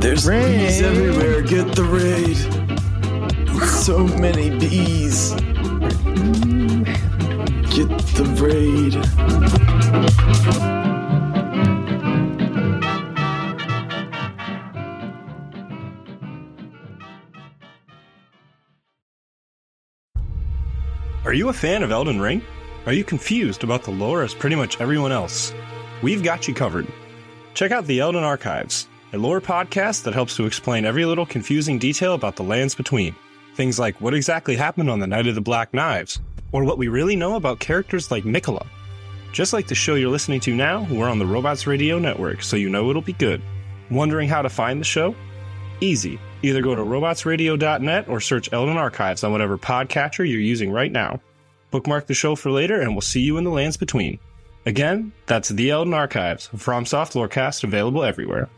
[0.00, 0.82] There's Raid.
[0.82, 1.42] everywhere.
[1.42, 2.69] Get the raid.
[3.66, 5.32] So many bees.
[7.70, 8.94] Get the raid.
[21.24, 22.42] Are you a fan of Elden Ring?
[22.86, 25.52] Are you confused about the lore as pretty much everyone else?
[26.02, 26.86] We've got you covered.
[27.54, 31.78] Check out the Elden Archives, a lore podcast that helps to explain every little confusing
[31.78, 33.14] detail about the lands between.
[33.60, 36.18] Things like what exactly happened on the Night of the Black Knives,
[36.50, 38.66] or what we really know about characters like Nicola.
[39.32, 42.56] Just like the show you're listening to now, we're on the Robots Radio Network, so
[42.56, 43.42] you know it'll be good.
[43.90, 45.14] Wondering how to find the show?
[45.82, 46.18] Easy.
[46.42, 51.20] Either go to robotsradio.net or search Elden Archives on whatever podcatcher you're using right now.
[51.70, 54.18] Bookmark the show for later, and we'll see you in the lands between.
[54.64, 58.48] Again, that's The Elden Archives, from Soft Lorecast, available everywhere.